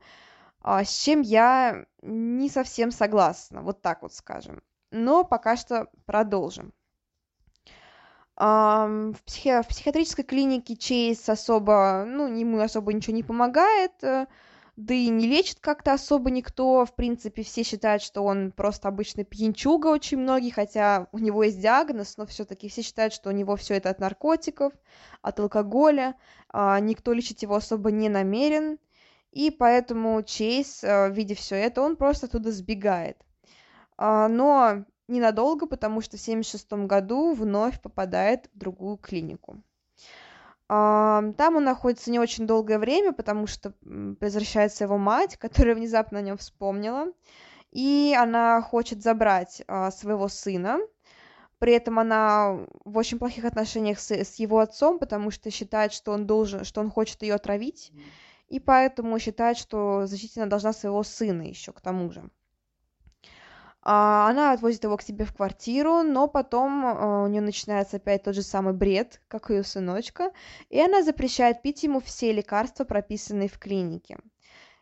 а, 0.62 0.84
с 0.84 1.04
чем 1.04 1.22
я 1.22 1.86
не 2.02 2.50
совсем 2.50 2.92
согласна, 2.92 3.62
вот 3.62 3.82
так 3.82 4.02
вот 4.02 4.14
скажем. 4.14 4.62
Но 4.92 5.24
пока 5.24 5.56
что 5.56 5.88
продолжим. 6.06 6.74
В, 8.38 9.16
психи... 9.26 9.62
в 9.62 9.68
психиатрической 9.68 10.24
клинике 10.24 10.76
Чейз 10.76 11.28
особо, 11.30 12.06
ну, 12.08 12.34
ему 12.36 12.60
особо 12.60 12.94
ничего 12.94 13.16
не 13.16 13.24
помогает, 13.24 13.92
э, 14.04 14.26
да 14.78 14.94
и 14.94 15.10
не 15.10 15.28
лечит 15.28 15.60
как-то 15.60 15.94
особо 15.94 16.32
никто. 16.32 16.86
В 16.86 16.96
принципе, 16.96 17.44
все 17.44 17.64
считают, 17.64 18.02
что 18.02 18.24
он 18.24 18.52
просто 18.52 18.88
обычный 18.88 19.26
пьянчуга 19.26 19.88
очень 19.88 20.18
многие, 20.18 20.50
хотя 20.50 21.08
у 21.12 21.20
него 21.20 21.44
есть 21.44 21.60
диагноз, 21.60 22.18
но 22.18 22.26
все-таки 22.26 22.70
все 22.70 22.82
считают, 22.82 23.14
что 23.14 23.30
у 23.30 23.34
него 23.34 23.56
все 23.58 23.76
это 23.76 23.90
от 23.90 24.00
наркотиков, 24.00 24.74
от 25.22 25.40
алкоголя. 25.40 26.16
А, 26.50 26.80
никто 26.80 27.14
лечить 27.14 27.44
его 27.44 27.56
особо 27.56 27.92
не 27.92 28.10
намерен. 28.10 28.80
И 29.32 29.52
поэтому 29.52 30.24
Чейз, 30.24 30.84
видя 30.84 31.36
все 31.36 31.56
это, 31.56 31.82
он 31.82 31.96
просто 31.96 32.26
оттуда 32.26 32.52
сбегает. 32.52 33.18
А, 33.98 34.28
но 34.28 34.84
ненадолго, 35.12 35.68
потому 35.68 36.02
что 36.02 36.18
в 36.18 36.22
1976 36.22 36.88
году 36.88 37.34
вновь 37.34 37.82
попадает 37.82 38.50
в 38.54 38.58
другую 38.58 38.98
клинику. 38.98 39.62
Там 40.68 41.58
он 41.58 41.66
находится 41.66 42.12
не 42.12 42.20
очень 42.20 42.48
долгое 42.48 42.80
время, 42.80 43.12
потому 43.12 43.46
что 43.46 43.74
возвращается 43.82 44.86
его 44.86 44.98
мать, 44.98 45.36
которая 45.36 45.76
внезапно 45.76 46.20
о 46.20 46.22
нем 46.22 46.38
вспомнила, 46.38 47.08
и 47.72 48.16
она 48.18 48.62
хочет 48.62 49.02
забрать 49.04 49.64
а, 49.68 49.92
своего 49.92 50.30
сына. 50.30 50.80
При 51.60 51.74
этом 51.74 52.00
она 52.00 52.58
в 52.86 52.98
очень 52.98 53.20
плохих 53.20 53.44
отношениях 53.44 54.00
с, 54.00 54.12
с 54.12 54.36
его 54.36 54.60
отцом, 54.60 54.98
потому 54.98 55.30
что 55.30 55.52
считает, 55.52 55.92
что 55.92 56.14
он 56.14 56.26
должен, 56.26 56.64
что 56.64 56.80
он 56.80 56.90
хочет 56.90 57.22
ее 57.22 57.36
отравить, 57.36 57.92
и 58.48 58.60
поэтому 58.60 59.20
считает, 59.20 59.58
что 59.58 60.06
защитить 60.08 60.38
она 60.38 60.48
должна 60.48 60.72
своего 60.72 61.04
сына 61.04 61.44
еще 61.44 61.74
к 61.74 61.82
тому 61.82 62.12
же. 62.12 62.24
А, 63.84 64.30
она 64.30 64.52
отвозит 64.52 64.84
его 64.84 64.96
к 64.98 65.02
себе 65.02 65.26
в 65.26 65.34
квартиру, 65.34 66.04
но 66.04 66.28
потом 66.28 66.86
а, 66.86 67.24
у 67.24 67.28
нее 67.28 67.42
начинается 67.42 67.98
опять 67.98 68.24
тот 68.24 68.36
же 68.36 68.44
самый 68.44 68.74
бред, 68.74 69.22
как 69.28 69.50
у 69.50 69.54
ее 69.54 69.64
сыночка, 69.64 70.32
и 70.70 70.80
она 70.80 71.02
запрещает 71.04 71.62
пить 71.64 71.84
ему 71.84 72.00
все 72.00 72.32
лекарства, 72.32 72.84
прописанные 72.84 73.50
в 73.50 73.58
клинике. 73.58 74.18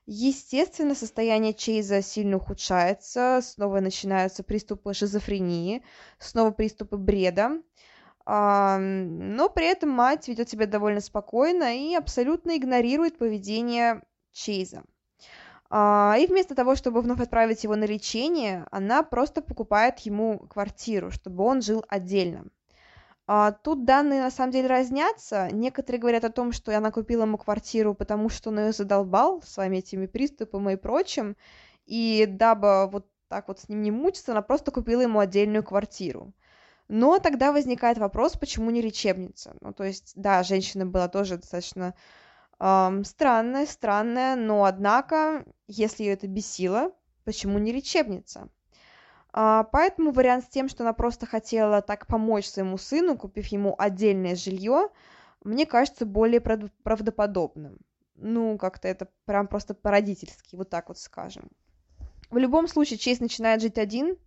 Естественно, 0.05 0.95
состояние 0.95 1.53
Чейза 1.53 2.01
сильно 2.01 2.37
ухудшается, 2.37 3.39
снова 3.43 3.79
начинаются 3.79 4.43
приступы 4.43 4.93
шизофрении, 4.93 5.83
снова 6.17 6.51
приступы 6.51 6.97
бреда, 6.97 7.61
а, 8.25 8.79
но 8.79 9.49
при 9.49 9.67
этом 9.67 9.91
мать 9.91 10.27
ведет 10.27 10.49
себя 10.49 10.65
довольно 10.65 10.99
спокойно 10.99 11.77
и 11.77 11.95
абсолютно 11.95 12.57
игнорирует 12.57 13.17
поведение 13.17 14.01
Чейза. 14.33 14.83
А, 15.69 16.15
и 16.19 16.25
вместо 16.25 16.55
того, 16.55 16.75
чтобы 16.75 17.01
вновь 17.01 17.21
отправить 17.21 17.63
его 17.63 17.75
на 17.75 17.85
лечение, 17.85 18.65
она 18.71 19.03
просто 19.03 19.41
покупает 19.41 19.99
ему 19.99 20.39
квартиру, 20.39 21.11
чтобы 21.11 21.43
он 21.43 21.61
жил 21.61 21.85
отдельно. 21.87 22.45
А, 23.27 23.51
тут 23.51 23.85
данные 23.85 24.21
на 24.23 24.31
самом 24.31 24.51
деле 24.51 24.67
разнятся. 24.67 25.49
Некоторые 25.51 26.01
говорят 26.01 26.23
о 26.23 26.31
том, 26.31 26.51
что 26.51 26.75
она 26.75 26.89
купила 26.89 27.23
ему 27.23 27.37
квартиру, 27.37 27.93
потому 27.93 28.29
что 28.29 28.49
он 28.49 28.59
ее 28.59 28.71
задолбал 28.71 29.43
своими 29.43 29.77
этими 29.77 30.07
приступами 30.07 30.73
и 30.73 30.77
прочим. 30.77 31.37
И 31.85 32.25
дабы 32.27 32.87
вот 32.87 33.05
так 33.27 33.47
вот 33.47 33.59
с 33.59 33.69
ним 33.69 33.83
не 33.83 33.91
мучиться, 33.91 34.31
она 34.31 34.41
просто 34.41 34.71
купила 34.71 35.01
ему 35.01 35.19
отдельную 35.19 35.63
квартиру. 35.63 36.33
Но 36.87 37.19
тогда 37.19 37.51
возникает 37.51 37.99
вопрос, 37.99 38.35
почему 38.35 38.71
не 38.71 38.81
лечебница? 38.81 39.55
Ну, 39.61 39.73
то 39.73 39.83
есть, 39.83 40.13
да, 40.15 40.41
женщина 40.41 40.87
была 40.87 41.07
тоже 41.07 41.37
достаточно 41.37 41.93
эм, 42.59 43.03
странная, 43.03 43.65
странная, 43.65 44.35
но 44.35 44.65
однако, 44.65 45.45
если 45.67 46.03
ее 46.03 46.13
это 46.13 46.27
бесило, 46.27 46.91
почему 47.23 47.59
не 47.59 47.71
лечебница? 47.71 48.49
А, 49.31 49.63
поэтому 49.63 50.11
вариант 50.11 50.45
с 50.45 50.49
тем, 50.49 50.69
что 50.69 50.83
она 50.83 50.93
просто 50.93 51.25
хотела 51.25 51.81
так 51.81 52.07
помочь 52.07 52.47
своему 52.47 52.77
сыну, 52.77 53.17
купив 53.17 53.47
ему 53.47 53.75
отдельное 53.77 54.35
жилье, 54.35 54.89
мне 55.43 55.65
кажется 55.65 56.05
более 56.05 56.41
правдоподобным. 56.41 57.79
Ну, 58.15 58.57
как-то 58.57 58.87
это 58.87 59.07
прям 59.25 59.47
просто 59.47 59.73
по-родительски, 59.73 60.55
вот 60.55 60.69
так 60.69 60.89
вот 60.89 60.97
скажем. 60.97 61.49
В 62.29 62.37
любом 62.37 62.67
случае, 62.67 62.99
Чейз 62.99 63.19
начинает 63.19 63.61
жить 63.61 63.77
один, 63.77 64.17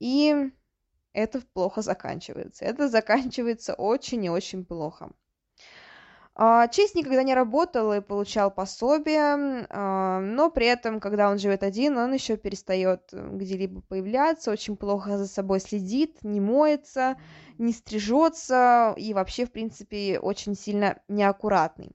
и 0.00 0.50
это 1.12 1.40
плохо 1.52 1.82
заканчивается. 1.82 2.64
Это 2.64 2.88
заканчивается 2.88 3.74
очень 3.74 4.24
и 4.24 4.30
очень 4.30 4.64
плохо. 4.64 5.12
А, 6.34 6.66
Чейз 6.68 6.94
никогда 6.94 7.22
не 7.22 7.34
работал 7.34 7.92
и 7.92 8.00
получал 8.00 8.50
пособие, 8.50 9.66
а, 9.68 10.20
но 10.20 10.50
при 10.50 10.66
этом, 10.66 10.98
когда 10.98 11.30
он 11.30 11.38
живет 11.38 11.62
один, 11.62 11.98
он 11.98 12.14
еще 12.14 12.38
перестает 12.38 13.02
где-либо 13.12 13.82
появляться, 13.82 14.50
очень 14.50 14.76
плохо 14.76 15.18
за 15.18 15.26
собой 15.26 15.60
следит, 15.60 16.22
не 16.22 16.40
моется, 16.40 17.16
не 17.58 17.74
стрижется 17.74 18.94
и 18.96 19.12
вообще, 19.12 19.44
в 19.44 19.52
принципе, 19.52 20.18
очень 20.18 20.54
сильно 20.54 21.02
неаккуратный. 21.06 21.94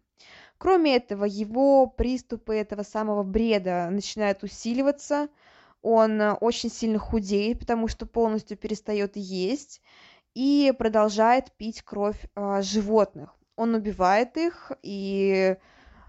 Кроме 0.59 0.97
этого, 0.97 1.25
его 1.25 1.87
приступы 1.87 2.55
этого 2.55 2.83
самого 2.83 3.23
бреда 3.23 3.89
начинают 3.89 4.43
усиливаться, 4.43 5.29
он 5.81 6.21
э, 6.21 6.33
очень 6.33 6.69
сильно 6.69 6.99
худеет, 6.99 7.59
потому 7.59 7.87
что 7.87 8.05
полностью 8.05 8.57
перестает 8.57 9.15
есть 9.15 9.81
и 10.35 10.73
продолжает 10.77 11.51
пить 11.53 11.81
кровь 11.81 12.19
а, 12.35 12.61
животных 12.61 13.36
он 13.57 13.75
убивает 13.75 14.37
их 14.37 14.71
и 14.81 15.57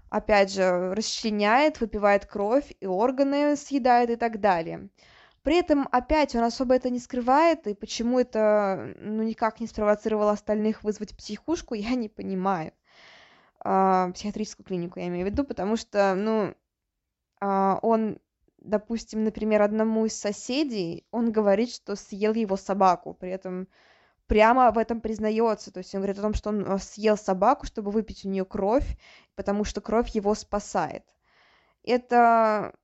опять 0.09 0.53
же 0.53 0.93
расчленяет, 0.93 1.81
выпивает 1.81 2.25
кровь 2.25 2.71
и 2.79 2.85
органы 2.85 3.55
съедает 3.57 4.09
и 4.09 4.15
так 4.15 4.39
далее. 4.39 4.89
При 5.43 5.57
этом 5.57 5.87
опять 5.91 6.35
он 6.35 6.43
особо 6.43 6.75
это 6.75 6.89
не 6.89 6.99
скрывает, 6.99 7.67
и 7.67 7.73
почему 7.73 8.19
это 8.19 8.93
ну, 8.99 9.23
никак 9.23 9.59
не 9.59 9.67
спровоцировало 9.67 10.31
остальных 10.31 10.83
вызвать 10.83 11.15
психушку, 11.15 11.73
я 11.75 11.95
не 11.95 12.09
понимаю. 12.09 12.71
А, 13.61 14.11
психиатрическую 14.11 14.65
клинику 14.65 14.99
я 14.99 15.07
имею 15.07 15.25
в 15.27 15.29
виду, 15.29 15.43
потому 15.43 15.75
что, 15.75 16.15
ну, 16.15 16.55
а, 17.41 17.79
он 17.81 18.19
допустим, 18.61 19.23
например, 19.23 19.61
одному 19.61 20.05
из 20.05 20.19
соседей, 20.19 21.05
он 21.11 21.31
говорит, 21.31 21.71
что 21.71 21.95
съел 21.95 22.33
его 22.33 22.57
собаку, 22.57 23.13
при 23.13 23.31
этом 23.31 23.67
прямо 24.29 24.71
в 24.71 24.77
этом 24.77 25.01
признается, 25.01 25.71
то 25.71 25.79
есть 25.79 25.93
он 25.95 26.01
говорит 26.01 26.19
о 26.19 26.21
том, 26.21 26.33
что 26.35 26.49
он 26.49 26.63
э, 26.63 26.77
съел 26.77 27.17
собаку, 27.17 27.65
чтобы 27.65 27.89
выпить 27.89 28.23
у 28.23 28.29
нее 28.29 28.45
кровь, 28.45 28.85
потому 29.35 29.63
что 29.63 29.81
кровь 29.81 30.09
его 30.09 30.35
спасает. 30.35 31.03
Это 31.83 32.75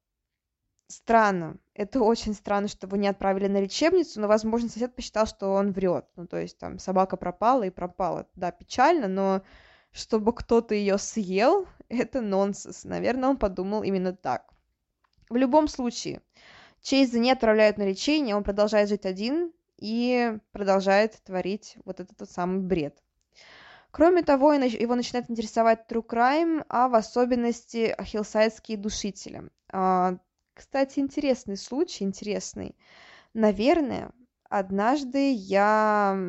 странно, 0.88 1.58
это 1.76 2.02
очень 2.02 2.34
странно, 2.34 2.68
что 2.68 2.88
его 2.88 2.98
не 2.98 3.08
отправили 3.08 3.48
на 3.48 3.62
лечебницу, 3.62 4.20
но, 4.20 4.28
возможно, 4.28 4.70
сосед 4.70 4.96
посчитал, 4.96 5.28
что 5.28 5.54
он 5.54 5.72
врет. 5.72 6.08
Ну, 6.16 6.26
то 6.26 6.38
есть 6.38 6.58
там 6.58 6.80
собака 6.80 7.16
пропала 7.16 7.62
и 7.62 7.70
пропала. 7.70 8.28
Да, 8.34 8.52
печально, 8.52 9.08
но 9.08 9.44
чтобы 9.92 10.34
кто-то 10.34 10.74
ее 10.74 10.98
съел, 10.98 11.68
это 11.90 12.22
нонсенс. 12.22 12.86
Наверное, 12.86 13.30
он 13.30 13.38
подумал 13.38 13.84
именно 13.84 14.14
так. 14.14 14.52
В 15.30 15.36
любом 15.36 15.68
случае, 15.68 16.22
Чейза 16.82 17.20
не 17.20 17.32
отправляют 17.32 17.78
на 17.78 17.88
лечение, 17.88 18.36
он 18.36 18.44
продолжает 18.44 18.90
жить 18.90 19.06
один 19.06 19.54
и 19.78 20.38
продолжает 20.52 21.22
творить 21.24 21.78
вот 21.86 22.00
этот 22.00 22.18
тот 22.18 22.30
самый 22.30 22.60
бред. 22.60 22.98
Кроме 23.92 24.24
того, 24.24 24.52
его 24.52 24.96
начинает 24.96 25.30
интересовать 25.30 25.86
true 25.90 26.06
crime, 26.06 26.66
а 26.68 26.90
в 26.90 26.96
особенности 26.96 27.96
хиллсайдские 28.02 28.78
душители. 28.78 29.50
А, 29.72 30.18
кстати, 30.54 31.00
интересный 31.00 31.56
случай, 31.56 32.04
интересный. 32.04 32.76
Наверное, 33.34 34.12
однажды 34.50 35.32
я... 35.32 36.20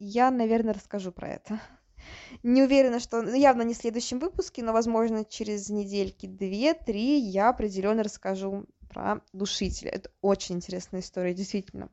Я, 0.00 0.32
наверное, 0.32 0.74
расскажу 0.74 1.12
про 1.12 1.28
это. 1.28 1.60
Не 2.42 2.64
уверена, 2.64 2.98
что 2.98 3.22
ну, 3.22 3.34
явно 3.34 3.62
не 3.62 3.74
в 3.74 3.76
следующем 3.76 4.18
выпуске, 4.18 4.64
но, 4.64 4.72
возможно, 4.72 5.24
через 5.24 5.70
недельки 5.70 6.26
две-три 6.26 7.18
я 7.18 7.50
определенно 7.50 8.02
расскажу 8.02 8.66
про 8.88 9.20
душителя. 9.32 9.90
Это 9.90 10.10
очень 10.20 10.56
интересная 10.56 11.00
история, 11.00 11.32
действительно. 11.32 11.90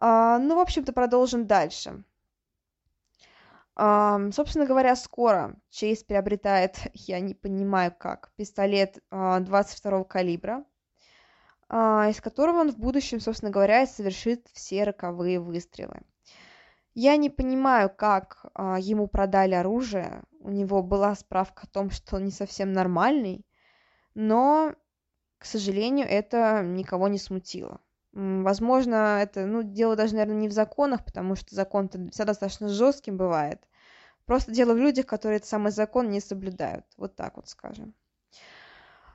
А, 0.00 0.38
ну, 0.38 0.56
в 0.56 0.60
общем-то, 0.60 0.92
продолжим 0.92 1.46
дальше. 1.46 2.04
А, 3.74 4.20
собственно 4.32 4.66
говоря, 4.66 4.96
скоро 4.96 5.54
Чейз 5.70 6.02
приобретает, 6.04 6.78
я 6.94 7.20
не 7.20 7.34
понимаю 7.34 7.94
как, 7.96 8.30
пистолет 8.36 9.02
а, 9.10 9.40
22 9.40 10.04
калибра, 10.04 10.64
а, 11.68 12.08
из 12.08 12.20
которого 12.20 12.58
он 12.58 12.72
в 12.72 12.78
будущем, 12.78 13.20
собственно 13.20 13.50
говоря, 13.50 13.86
совершит 13.86 14.48
все 14.52 14.84
роковые 14.84 15.40
выстрелы. 15.40 16.02
Я 16.94 17.16
не 17.16 17.30
понимаю, 17.30 17.90
как 17.94 18.46
а, 18.54 18.78
ему 18.80 19.06
продали 19.06 19.54
оружие. 19.54 20.22
У 20.40 20.50
него 20.50 20.82
была 20.82 21.14
справка 21.14 21.64
о 21.64 21.70
том, 21.70 21.90
что 21.90 22.16
он 22.16 22.24
не 22.24 22.32
совсем 22.32 22.72
нормальный, 22.72 23.46
но, 24.14 24.74
к 25.38 25.44
сожалению, 25.44 26.08
это 26.08 26.62
никого 26.64 27.06
не 27.08 27.18
смутило. 27.18 27.80
Возможно, 28.18 29.20
это, 29.22 29.46
ну, 29.46 29.62
дело 29.62 29.94
даже, 29.94 30.14
наверное, 30.14 30.40
не 30.40 30.48
в 30.48 30.52
законах, 30.52 31.04
потому 31.04 31.36
что 31.36 31.54
закон-то 31.54 31.98
всегда 32.10 32.24
достаточно 32.24 32.68
жестким 32.68 33.16
бывает. 33.16 33.62
Просто 34.26 34.50
дело 34.50 34.74
в 34.74 34.76
людях, 34.76 35.06
которые 35.06 35.36
этот 35.36 35.48
самый 35.48 35.70
закон 35.70 36.10
не 36.10 36.18
соблюдают. 36.18 36.84
Вот 36.96 37.14
так 37.14 37.36
вот 37.36 37.48
скажем. 37.48 37.94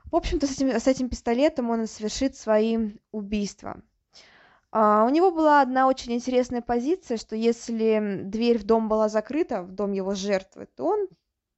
В 0.06 0.16
общем-то, 0.16 0.46
с 0.46 0.52
этим, 0.52 0.68
с 0.68 0.86
этим 0.86 1.10
пистолетом 1.10 1.68
он 1.68 1.86
совершит 1.86 2.34
свои 2.34 2.92
убийства. 3.12 3.82
А, 4.70 5.04
у 5.04 5.10
него 5.10 5.30
была 5.30 5.60
одна 5.60 5.86
очень 5.86 6.14
интересная 6.14 6.62
позиция, 6.62 7.18
что 7.18 7.36
если 7.36 8.22
дверь 8.24 8.56
в 8.56 8.64
дом 8.64 8.88
была 8.88 9.10
закрыта, 9.10 9.62
в 9.62 9.72
дом 9.72 9.92
его 9.92 10.14
жертвы, 10.14 10.66
то 10.74 10.86
он 10.86 11.08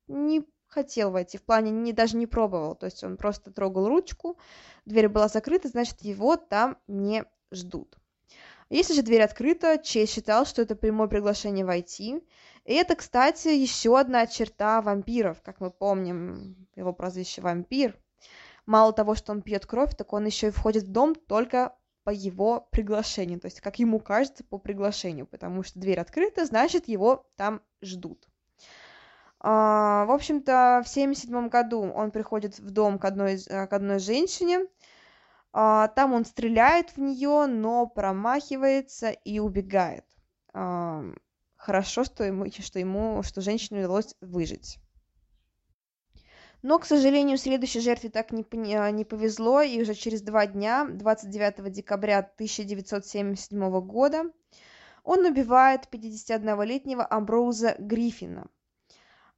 не 0.09 0.45
хотел 0.67 1.13
войти, 1.13 1.39
в 1.39 1.45
плане 1.45 1.71
не, 1.71 1.93
даже 1.93 2.17
не 2.17 2.27
пробовал, 2.27 2.75
то 2.75 2.87
есть 2.87 3.05
он 3.05 3.17
просто 3.17 3.53
трогал 3.53 3.87
ручку, 3.87 4.37
дверь 4.85 5.09
была 5.09 5.29
закрыта, 5.29 5.69
значит, 5.69 6.03
его 6.03 6.37
там 6.37 6.77
не 6.89 7.25
ждут. 7.51 7.99
Если 8.69 8.95
же 8.95 9.03
дверь 9.03 9.23
открыта, 9.23 9.79
Чейз 9.79 10.11
считал, 10.11 10.45
что 10.45 10.63
это 10.63 10.75
прямое 10.75 11.09
приглашение 11.09 11.65
войти. 11.65 12.21
И 12.65 12.75
это, 12.75 12.97
кстати, 12.97 13.49
еще 13.49 13.99
одна 13.99 14.27
черта 14.27 14.83
вампиров, 14.83 15.41
как 15.43 15.61
мы 15.61 15.71
помним, 15.71 16.69
его 16.75 16.93
прозвище 16.93 17.43
вампир. 17.43 17.97
Мало 18.67 18.93
того, 18.93 19.15
что 19.15 19.31
он 19.31 19.43
пьет 19.43 19.67
кровь, 19.67 19.95
так 19.95 20.13
он 20.13 20.27
еще 20.27 20.49
и 20.49 20.51
входит 20.51 20.85
в 20.85 20.91
дом 20.91 21.15
только 21.15 21.77
по 22.03 22.11
его 22.11 22.69
приглашению, 22.71 23.41
то 23.41 23.47
есть 23.47 23.61
как 23.61 23.81
ему 23.81 23.99
кажется 23.99 24.45
по 24.45 24.59
приглашению, 24.59 25.27
потому 25.27 25.65
что 25.65 25.81
дверь 25.81 25.99
открыта, 25.99 26.47
значит 26.47 26.87
его 26.87 27.29
там 27.37 27.61
ждут. 27.83 28.29
А, 29.41 30.05
в 30.05 30.13
общем-то, 30.13 30.83
в 30.85 30.89
1977 30.89 31.49
году 31.49 31.83
он 31.83 32.13
приходит 32.13 32.61
в 32.61 32.71
дом 32.71 33.01
к 33.01 33.05
одной, 33.05 33.39
к 33.39 33.73
одной 33.73 33.99
женщине, 33.99 34.67
там 35.57 36.13
он 36.13 36.27
стреляет 36.27 36.91
в 36.91 36.99
нее, 36.99 37.47
но 37.47 37.87
промахивается 37.87 39.11
и 39.11 39.39
убегает. 39.39 40.05
А, 40.53 41.03
хорошо, 41.57 42.05
что 42.05 42.25
ему, 42.25 42.47
что 42.51 42.79
ему, 42.79 43.23
что 43.23 43.41
женщине 43.41 43.81
удалось 43.81 44.15
выжить. 44.21 44.79
Но, 46.63 46.79
к 46.79 46.85
сожалению, 46.85 47.39
следующей 47.39 47.81
жертве 47.81 48.11
так 48.11 48.33
не, 48.33 48.45
не 48.93 49.05
повезло, 49.05 49.63
и 49.63 49.81
уже 49.81 49.95
через 49.95 50.21
два 50.21 50.47
дня, 50.47 50.87
29 50.91 51.73
декабря 51.73 52.19
1977 52.19 53.81
года, 53.81 54.25
он 55.05 55.25
убивает 55.25 55.89
51-летнего 55.91 57.07
Амброуза 57.09 57.77
Гриффина. 57.79 58.49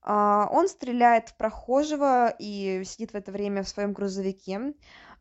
А, 0.00 0.48
он 0.50 0.68
стреляет 0.68 1.28
в 1.28 1.37
прохожего 1.37 2.35
и 2.38 2.83
сидит 2.85 3.12
в 3.12 3.14
это 3.14 3.31
время 3.31 3.62
в 3.62 3.68
своем 3.68 3.92
грузовике. 3.92 4.72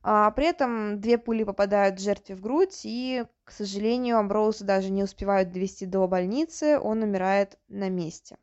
А, 0.04 0.32
при 0.32 0.46
этом 0.48 1.00
две 1.00 1.18
пули 1.18 1.44
попадают 1.44 2.00
жертве 2.00 2.36
в 2.36 2.42
грудь, 2.42 2.82
и, 2.84 3.26
к 3.44 3.52
сожалению, 3.52 4.18
Амброуза 4.18 4.66
даже 4.66 4.90
не 4.90 5.04
успевают 5.04 5.52
довести 5.52 5.86
до 5.86 6.08
больницы, 6.08 6.80
он 6.80 7.04
умирает 7.04 7.58
на 7.68 7.90
месте. 7.90 8.38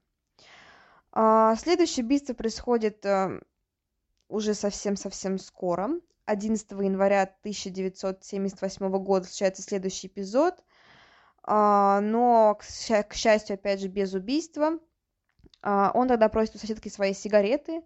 А, 1.12 1.56
следующее 1.56 2.04
убийство 2.04 2.34
происходит 2.34 3.04
э, 3.06 3.40
уже 4.28 4.54
совсем-совсем 4.54 5.38
скоро. 5.38 5.90
11 6.26 6.70
января 6.72 7.22
1978 7.22 8.90
года 8.98 9.26
случается 9.26 9.62
следующий 9.62 10.06
эпизод, 10.06 10.64
но, 11.46 12.58
к 12.58 13.14
счастью, 13.14 13.54
опять 13.54 13.80
же, 13.80 13.88
без 13.88 14.14
убийства– 14.14 14.78
а, 15.64 15.90
он 15.94 16.08
тогда 16.08 16.28
просит 16.28 16.54
у 16.56 16.58
соседки 16.58 16.90
свои 16.90 17.14
сигареты, 17.14 17.82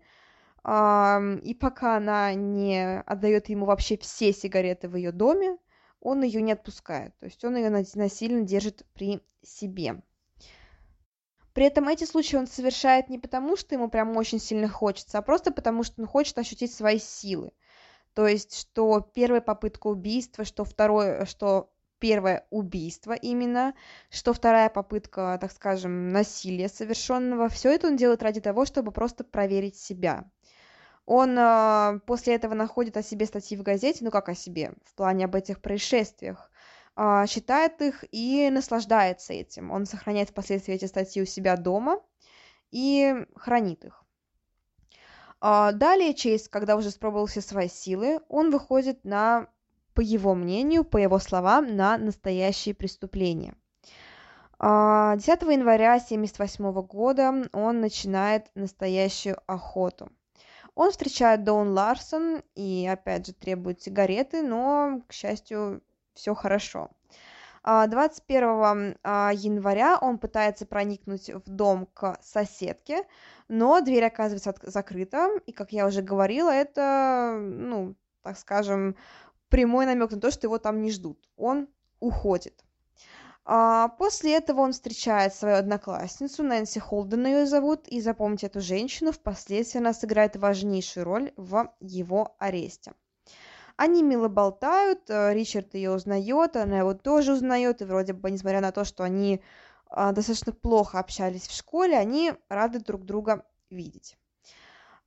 и 1.43 1.55
пока 1.55 1.97
она 1.97 2.35
не 2.35 3.01
отдает 3.01 3.49
ему 3.49 3.65
вообще 3.67 3.97
все 3.97 4.33
сигареты 4.33 4.89
в 4.89 4.97
ее 4.97 5.13
доме, 5.13 5.57
он 6.01 6.23
ее 6.23 6.43
не 6.43 6.53
отпускает. 6.53 7.17
То 7.19 7.27
есть 7.27 7.43
он 7.45 7.57
ее 7.57 7.71
насильно 7.71 8.43
держит 8.43 8.85
при 8.93 9.23
себе. 9.43 10.03
При 11.55 11.65
этом 11.65 11.89
эти 11.89 12.05
случаи 12.05 12.37
он 12.37 12.47
совершает 12.47 13.09
не 13.09 13.19
потому, 13.19 13.57
что 13.57 13.75
ему 13.75 13.89
прям 13.89 14.17
очень 14.17 14.39
сильно 14.39 14.69
хочется, 14.69 15.19
а 15.19 15.23
просто 15.23 15.51
потому, 15.51 15.83
что 15.83 16.01
он 16.01 16.07
хочет 16.07 16.39
ощутить 16.39 16.73
свои 16.73 16.99
силы. 16.99 17.51
То 18.15 18.27
есть, 18.27 18.57
что 18.57 19.01
первая 19.01 19.41
попытка 19.41 19.89
убийства, 19.89 20.45
что 20.45 20.65
второе, 20.65 21.25
что 21.25 21.73
первое 21.99 22.47
убийство 22.51 23.13
именно, 23.13 23.75
что 24.11 24.33
вторая 24.33 24.69
попытка, 24.69 25.39
так 25.41 25.51
скажем, 25.51 26.11
насилия 26.11 26.69
совершенного. 26.69 27.49
Все 27.49 27.73
это 27.73 27.89
он 27.89 27.97
делает 27.97 28.23
ради 28.23 28.41
того, 28.41 28.65
чтобы 28.65 28.93
просто 28.93 29.25
проверить 29.25 29.77
себя. 29.77 30.31
Он 31.11 31.39
э, 31.39 32.01
после 32.05 32.35
этого 32.35 32.53
находит 32.53 32.99
о 32.99 33.03
себе 33.03 33.25
статьи 33.25 33.57
в 33.57 33.63
газете, 33.63 34.05
ну 34.05 34.11
как 34.11 34.29
о 34.29 34.35
себе, 34.35 34.75
в 34.85 34.95
плане 34.95 35.25
об 35.25 35.35
этих 35.35 35.63
происшествиях, 35.63 36.51
э, 36.97 37.25
читает 37.27 37.81
их 37.81 38.05
и 38.13 38.51
наслаждается 38.51 39.33
этим. 39.33 39.71
Он 39.71 39.87
сохраняет 39.87 40.29
впоследствии 40.29 40.75
эти 40.75 40.85
статьи 40.85 41.23
у 41.23 41.25
себя 41.25 41.57
дома 41.57 42.03
и 42.71 43.25
хранит 43.37 43.87
их. 43.87 44.05
Далее 45.41 46.13
Чейз, 46.13 46.49
когда 46.49 46.77
уже 46.77 46.91
спробовал 46.91 47.25
все 47.25 47.41
свои 47.41 47.69
силы, 47.69 48.21
он 48.29 48.51
выходит 48.51 49.05
на 49.05 49.47
по 49.95 50.03
его 50.03 50.35
мнению, 50.35 50.85
по 50.85 50.99
его 50.99 51.19
словам, 51.19 51.75
на 51.75 51.97
настоящие 51.97 52.75
преступления. 52.75 53.55
10 54.59 54.59
а, 54.59 55.17
января 55.17 55.95
1978 55.95 56.73
года 56.83 57.49
он 57.53 57.81
начинает 57.81 58.51
настоящую 58.55 59.39
охоту. 59.47 60.11
Он 60.79 60.93
встречает 60.93 61.43
Доун 61.43 61.73
Ларсон 61.73 62.45
и, 62.55 62.89
опять 62.89 63.27
же, 63.27 63.33
требует 63.33 63.83
сигареты, 63.83 64.43
но, 64.43 65.03
к 65.09 65.13
счастью, 65.13 65.83
все 66.15 66.37
хорошо. 66.37 66.93
21 67.65 68.97
а, 69.03 69.33
января 69.35 69.99
он 70.01 70.19
пытается 70.19 70.67
проникнуть 70.67 71.31
в 71.31 71.51
дом 71.51 71.87
к 71.95 72.17
соседке, 72.23 73.03
но 73.49 73.81
дверь 73.81 74.05
оказывается 74.05 74.55
закрыта, 74.71 75.31
и, 75.47 75.51
как 75.51 75.73
я 75.73 75.85
уже 75.85 76.01
говорила, 76.01 76.51
это, 76.51 77.37
ну, 77.41 77.97
так 78.23 78.39
скажем, 78.39 78.95
прямой 79.49 79.85
намек 79.85 80.13
на 80.13 80.21
то, 80.21 80.31
что 80.31 80.47
его 80.47 80.59
там 80.59 80.81
не 80.81 80.93
ждут. 80.93 81.29
Он 81.37 81.67
уходит. 81.99 82.65
А 83.51 83.89
после 83.89 84.37
этого 84.37 84.61
он 84.61 84.73
встречает 84.73 85.35
свою 85.35 85.57
одноклассницу, 85.57 86.43
Нэнси 86.43 86.81
Холден 86.81 87.27
ее 87.27 87.47
зовут, 87.47 87.89
и 87.89 87.99
запомните 88.03 88.49
эту 88.49 88.61
женщину, 88.61 89.11
впоследствии 89.11 89.79
она 89.79 89.95
сыграет 89.95 90.37
важнейшую 90.37 91.05
роль 91.05 91.33
в 91.39 91.73
его 91.81 92.37
аресте. 92.39 92.93
Они 93.77 94.03
мило 94.03 94.29
болтают, 94.29 95.09
э, 95.09 95.33
Ричард 95.33 95.73
ее 95.73 95.93
узнает, 95.93 96.57
она 96.57 96.81
его 96.81 96.93
тоже 96.93 97.33
узнает, 97.33 97.81
и 97.81 97.87
вроде 97.87 98.13
бы, 98.13 98.31
несмотря 98.31 98.61
на 98.61 98.71
то, 98.71 98.85
что 98.85 99.03
они 99.03 99.41
а, 99.87 100.13
достаточно 100.13 100.53
плохо 100.53 100.99
общались 100.99 101.49
в 101.49 101.57
школе, 101.57 101.97
они 101.97 102.35
рады 102.51 102.81
друг 102.81 103.07
друга 103.07 103.47
видеть. 103.71 104.19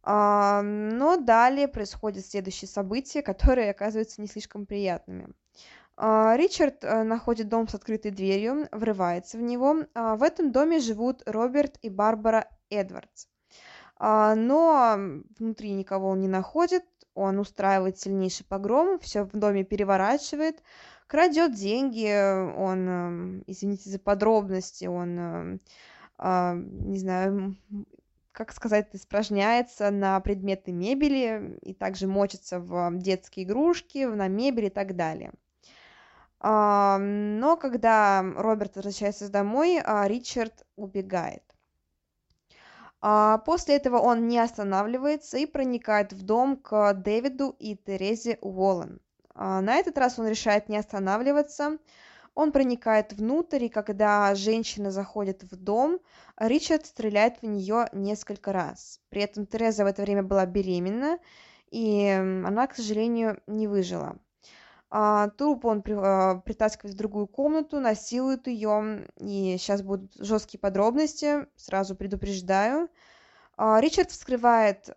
А, 0.02 0.64
но 0.64 1.18
далее 1.18 1.68
происходят 1.68 2.26
следующие 2.26 2.68
события, 2.68 3.22
которые 3.22 3.70
оказываются 3.70 4.20
не 4.20 4.26
слишком 4.26 4.66
приятными. 4.66 5.28
А, 6.04 6.36
Ричард 6.36 6.84
э, 6.84 7.04
находит 7.04 7.48
дом 7.48 7.68
с 7.68 7.76
открытой 7.76 8.10
дверью, 8.10 8.68
врывается 8.72 9.38
в 9.38 9.42
него. 9.42 9.86
В 9.94 10.24
этом 10.24 10.52
доме 10.52 10.80
живут 10.80 11.22
Роберт 11.28 11.78
и 11.84 11.90
Барбара 11.90 12.48
Эдвардс. 12.72 13.28
Но 14.00 14.98
внутри 15.38 15.74
никого 15.74 16.10
он 16.10 16.22
не 16.22 16.28
находит, 16.28 16.84
он 17.14 17.38
устраивает 17.38 18.00
сильнейший 18.00 18.48
погром, 18.48 18.98
все 18.98 19.26
в 19.26 19.34
доме 19.34 19.64
переворачивает, 19.64 20.64
крадет 21.06 21.54
деньги, 21.54 22.10
он, 22.56 22.90
эм, 22.90 23.44
извините 23.46 23.92
за 23.92 24.00
подробности, 24.00 24.86
он, 24.86 25.20
эм, 25.20 25.62
а, 26.18 26.56
не 26.56 26.98
знаю, 26.98 27.56
как 28.32 28.54
сказать, 28.54 28.90
испражняется 28.94 29.92
на 29.92 30.20
предметы 30.20 30.72
мебели 30.72 31.60
и 31.62 31.76
также 31.76 32.08
мочится 32.08 32.60
в 32.60 32.98
детские 32.98 33.46
игрушки, 33.46 34.06
на 34.06 34.28
мебель 34.30 34.66
и 34.66 34.70
так 34.70 34.96
далее. 34.96 35.32
А, 36.44 36.98
но 36.98 37.56
когда 37.56 38.24
Роберт 38.36 38.76
возвращается 38.76 39.30
домой, 39.30 39.80
а, 39.84 40.08
Ричард 40.08 40.66
убегает. 40.76 41.44
А, 43.00 43.38
после 43.40 43.76
этого 43.76 44.00
он 44.00 44.28
не 44.28 44.40
останавливается 44.40 45.38
и 45.38 45.46
проникает 45.46 46.14
в 46.14 46.24
дом 46.24 46.58
к 46.58 46.94
Дэвиду 46.94 47.56
и 47.60 47.76
Терезе 47.76 48.40
Уоллен. 48.42 49.00
На 49.36 49.76
этот 49.76 49.98
раз 49.98 50.20
он 50.20 50.28
решает 50.28 50.68
не 50.68 50.78
останавливаться. 50.78 51.78
Он 52.34 52.52
проникает 52.52 53.14
внутрь, 53.14 53.66
и 53.66 53.70
когда 53.70 54.34
женщина 54.36 54.92
заходит 54.92 55.44
в 55.44 55.56
дом, 55.56 56.00
Ричард 56.38 56.86
стреляет 56.86 57.42
в 57.42 57.46
нее 57.46 57.88
несколько 57.94 58.52
раз. 58.52 59.00
При 59.10 59.22
этом 59.22 59.46
Тереза 59.46 59.84
в 59.84 59.88
это 59.88 60.02
время 60.02 60.24
была 60.24 60.46
беременна, 60.46 61.20
и 61.70 62.08
она, 62.10 62.68
к 62.68 62.76
сожалению, 62.76 63.42
не 63.48 63.68
выжила. 63.68 64.18
А, 64.94 65.30
труп 65.30 65.64
он 65.66 65.82
а, 65.88 66.42
притаскивает 66.42 66.96
в 66.96 66.98
другую 66.98 67.26
комнату, 67.26 67.80
насилует 67.80 68.48
ее, 68.48 69.08
и 69.18 69.56
сейчас 69.58 69.82
будут 69.82 70.14
жесткие 70.16 70.60
подробности, 70.60 71.48
сразу 71.56 71.96
предупреждаю. 71.96 72.90
А, 73.56 73.80
Ричард 73.80 74.12
вскрывает 74.12 74.90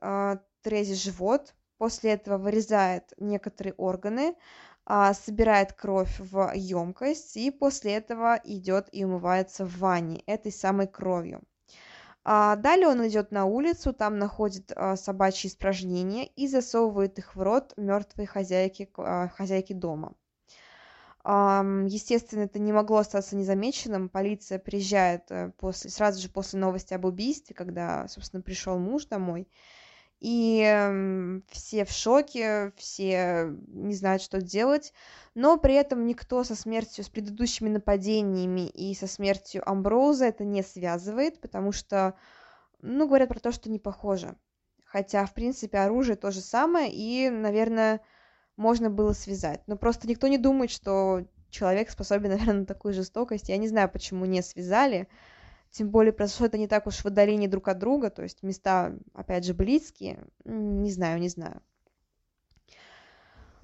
Трезе 0.62 0.94
живот, 0.94 1.54
после 1.78 2.12
этого 2.12 2.38
вырезает 2.38 3.12
некоторые 3.18 3.74
органы, 3.74 4.34
собирает 5.12 5.74
кровь 5.74 6.18
в 6.18 6.52
емкость, 6.54 7.36
и 7.36 7.50
после 7.50 7.94
этого 7.94 8.40
идет 8.44 8.88
и 8.92 9.04
умывается 9.04 9.64
в 9.64 9.78
ванне 9.78 10.22
этой 10.26 10.52
самой 10.52 10.86
кровью. 10.86 11.42
А 12.24 12.56
далее 12.56 12.88
он 12.88 13.06
идет 13.06 13.32
на 13.32 13.44
улицу, 13.44 13.92
там 13.92 14.18
находит 14.18 14.72
а, 14.74 14.96
собачьи 14.96 15.50
испражнения 15.50 16.26
и 16.26 16.48
засовывает 16.48 17.18
их 17.18 17.36
в 17.36 17.42
рот 17.42 17.74
мертвой 17.76 18.24
хозяйки, 18.24 18.90
а, 18.96 19.28
хозяйки 19.28 19.74
дома. 19.74 20.14
Естественно, 21.26 22.42
это 22.42 22.58
не 22.58 22.70
могло 22.70 22.98
остаться 22.98 23.34
незамеченным. 23.34 24.10
Полиция 24.10 24.58
приезжает 24.58 25.30
э, 25.30 25.52
после, 25.56 25.88
сразу 25.88 26.20
же 26.20 26.28
после 26.28 26.58
новости 26.60 26.92
об 26.92 27.06
убийстве, 27.06 27.54
когда, 27.54 28.06
собственно, 28.08 28.42
пришел 28.42 28.78
муж 28.78 29.06
домой. 29.06 29.48
И 30.26 31.42
все 31.50 31.84
в 31.84 31.90
шоке, 31.90 32.72
все 32.76 33.54
не 33.68 33.94
знают, 33.94 34.22
что 34.22 34.40
делать 34.40 34.92
но 35.34 35.56
при 35.56 35.74
этом 35.74 36.06
никто 36.06 36.44
со 36.44 36.54
смертью, 36.54 37.04
с 37.04 37.08
предыдущими 37.08 37.68
нападениями 37.68 38.68
и 38.68 38.94
со 38.94 39.06
смертью 39.06 39.68
Амброуза 39.68 40.26
это 40.26 40.44
не 40.44 40.62
связывает, 40.62 41.40
потому 41.40 41.72
что, 41.72 42.14
ну, 42.80 43.06
говорят 43.06 43.28
про 43.28 43.40
то, 43.40 43.50
что 43.50 43.68
не 43.68 43.80
похоже. 43.80 44.36
Хотя, 44.84 45.26
в 45.26 45.34
принципе, 45.34 45.78
оружие 45.78 46.14
то 46.14 46.30
же 46.30 46.40
самое, 46.40 46.92
и, 46.92 47.28
наверное, 47.30 48.00
можно 48.56 48.90
было 48.90 49.12
связать. 49.12 49.60
Но 49.66 49.76
просто 49.76 50.06
никто 50.06 50.28
не 50.28 50.38
думает, 50.38 50.70
что 50.70 51.26
человек 51.50 51.90
способен, 51.90 52.30
наверное, 52.30 52.60
на 52.60 52.66
такую 52.66 52.94
жестокость. 52.94 53.48
Я 53.48 53.56
не 53.56 53.66
знаю, 53.66 53.90
почему 53.90 54.24
не 54.24 54.40
связали. 54.40 55.08
Тем 55.74 55.90
более 55.90 56.12
произошло 56.12 56.46
это 56.46 56.56
не 56.56 56.68
так 56.68 56.86
уж 56.86 56.98
в 56.98 57.06
отдалении 57.06 57.48
друг 57.48 57.66
от 57.66 57.78
друга, 57.78 58.08
то 58.08 58.22
есть 58.22 58.44
места, 58.44 58.94
опять 59.12 59.44
же, 59.44 59.54
близкие. 59.54 60.24
Не 60.44 60.92
знаю, 60.92 61.18
не 61.18 61.28
знаю. 61.28 61.60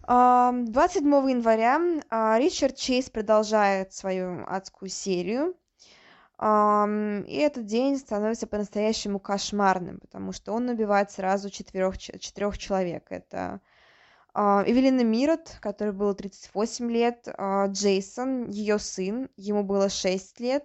27 0.02 1.06
января 1.30 1.80
а, 2.10 2.36
Ричард 2.36 2.74
Чейз 2.74 3.10
продолжает 3.10 3.92
свою 3.92 4.44
адскую 4.48 4.88
серию. 4.88 5.54
И 6.42 7.36
этот 7.36 7.66
день 7.66 7.96
становится 7.96 8.48
по-настоящему 8.48 9.20
кошмарным, 9.20 10.00
потому 10.00 10.32
что 10.32 10.52
он 10.52 10.68
убивает 10.68 11.12
сразу 11.12 11.48
четырех, 11.48 11.96
четырех 11.98 12.58
человек. 12.58 13.06
Это 13.10 13.60
а, 14.34 14.64
Эвелина 14.66 15.04
Мирот, 15.04 15.58
которой 15.60 15.92
было 15.92 16.14
38 16.14 16.90
лет, 16.90 17.28
а, 17.36 17.66
Джейсон, 17.68 18.48
ее 18.48 18.80
сын, 18.80 19.28
ему 19.36 19.62
было 19.62 19.88
6 19.88 20.40
лет, 20.40 20.64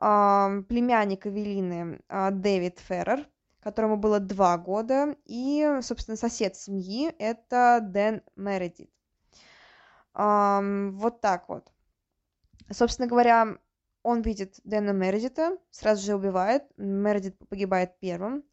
племянник 0.00 1.26
Эвелины 1.26 2.00
Дэвид 2.08 2.80
Феррер, 2.80 3.28
которому 3.60 3.96
было 3.96 4.18
два 4.18 4.56
года, 4.56 5.14
и, 5.26 5.78
собственно, 5.82 6.16
сосед 6.16 6.56
семьи– 6.56 7.14
это 7.18 7.80
Дэн 7.82 8.22
Мередит. 8.34 8.90
Вот 10.14 11.20
так 11.20 11.48
вот. 11.48 11.70
Собственно 12.70 13.08
говоря, 13.08 13.58
он 14.02 14.22
видит 14.22 14.60
Дэна 14.64 14.92
Мередита, 14.92 15.58
сразу 15.70 16.04
же 16.04 16.14
убивает, 16.14 16.64
Мередит 16.76 17.36
погибает 17.48 17.98
первым. 18.00 18.44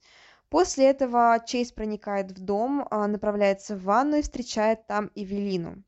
После 0.50 0.90
этого 0.90 1.40
Чейз 1.46 1.72
проникает 1.72 2.32
в 2.32 2.44
дом, 2.44 2.88
а, 2.90 3.08
направляется 3.08 3.76
в 3.76 3.84
ванну 3.84 4.18
и 4.18 4.22
встречает 4.22 4.88
там 4.88 5.12
Эвелину. 5.14 5.84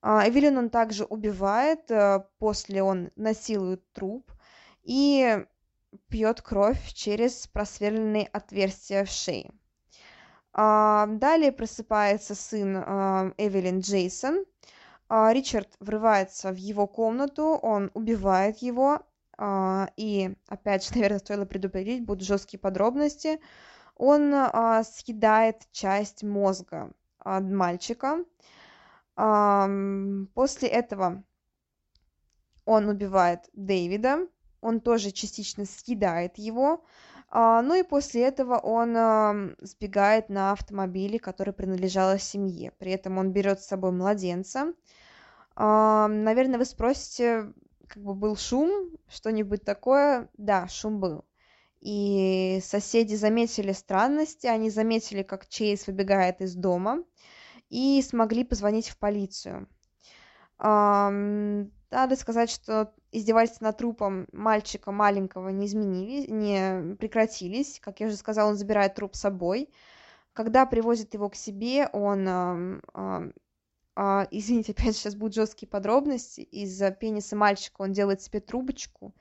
А, 0.00 0.28
Эвелину 0.28 0.60
он 0.60 0.70
также 0.70 1.04
убивает, 1.04 1.90
э, 1.90 2.24
после 2.38 2.82
он 2.82 3.10
насилует 3.16 3.82
труп, 3.92 4.30
и 4.88 5.44
пьет 6.08 6.40
кровь 6.40 6.92
через 6.94 7.46
просверленные 7.46 8.26
отверстия 8.32 9.04
в 9.04 9.10
шее. 9.10 9.52
А, 10.54 11.06
далее 11.06 11.52
просыпается 11.52 12.34
сын 12.34 12.74
а, 12.78 13.32
Эвелин 13.36 13.80
Джейсон. 13.80 14.46
А, 15.10 15.30
Ричард 15.34 15.68
врывается 15.78 16.52
в 16.52 16.56
его 16.56 16.86
комнату, 16.86 17.42
он 17.62 17.90
убивает 17.94 18.58
его. 18.58 19.00
И, 19.96 20.34
опять 20.48 20.84
же, 20.84 20.90
наверное, 20.94 21.18
стоило 21.18 21.44
предупредить, 21.44 22.04
будут 22.04 22.26
жесткие 22.26 22.58
подробности. 22.58 23.40
Он 23.94 24.34
съедает 24.84 25.68
часть 25.70 26.22
мозга 26.22 26.92
мальчика. 27.24 28.24
После 29.14 30.68
этого 30.68 31.22
он 32.64 32.88
убивает 32.88 33.48
Дэвида, 33.52 34.28
он 34.60 34.80
тоже 34.80 35.10
частично 35.10 35.64
съедает 35.64 36.38
его, 36.38 36.84
а, 37.30 37.62
ну 37.62 37.74
и 37.74 37.82
после 37.82 38.22
этого 38.22 38.58
он 38.58 39.54
сбегает 39.60 40.28
на 40.28 40.52
автомобиле, 40.52 41.18
который 41.18 41.52
принадлежал 41.52 42.18
семье. 42.18 42.72
При 42.78 42.92
этом 42.92 43.18
он 43.18 43.32
берет 43.32 43.60
с 43.60 43.66
собой 43.66 43.92
младенца. 43.92 44.72
Наверное, 45.56 46.58
вы 46.58 46.64
спросите, 46.64 47.52
как 47.88 48.02
бы 48.02 48.14
был 48.14 48.36
шум, 48.36 48.96
что-нибудь 49.08 49.64
такое? 49.64 50.28
Да, 50.38 50.68
шум 50.68 51.00
был. 51.00 51.24
И 51.80 52.60
соседи 52.62 53.14
заметили 53.14 53.72
странности, 53.72 54.46
они 54.46 54.70
заметили, 54.70 55.22
как 55.22 55.48
Чейз 55.48 55.86
выбегает 55.86 56.40
из 56.40 56.54
дома 56.54 57.04
и 57.70 58.02
смогли 58.02 58.44
позвонить 58.44 58.88
в 58.88 58.98
полицию. 58.98 59.68
Надо 60.58 61.70
сказать, 62.16 62.50
что 62.50 62.92
издевательства 63.12 63.66
над 63.66 63.78
трупом 63.78 64.26
мальчика 64.32 64.92
маленького 64.92 65.48
не 65.48 65.66
изменились, 65.66 66.28
не 66.28 66.96
прекратились. 66.96 67.80
Как 67.80 68.00
я 68.00 68.06
уже 68.08 68.16
сказала, 68.16 68.50
он 68.50 68.56
забирает 68.56 68.94
труп 68.94 69.14
с 69.14 69.20
собой. 69.20 69.68
Когда 70.32 70.66
привозит 70.66 71.14
его 71.14 71.28
к 71.28 71.34
себе, 71.34 71.88
он, 71.92 72.28
э, 72.28 73.32
э, 73.96 74.26
извините, 74.30 74.72
опять 74.78 74.96
сейчас 74.96 75.14
будут 75.14 75.34
жесткие 75.34 75.68
подробности, 75.68 76.40
из 76.40 76.80
пениса 76.96 77.34
мальчика 77.36 77.82
он 77.82 77.92
делает 77.92 78.22
себе 78.22 78.40
трубочку, 78.40 79.14